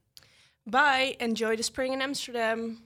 Bye. 0.65 1.15
Enjoy 1.19 1.55
the 1.55 1.63
spring 1.63 1.93
in 1.93 2.01
Amsterdam. 2.01 2.79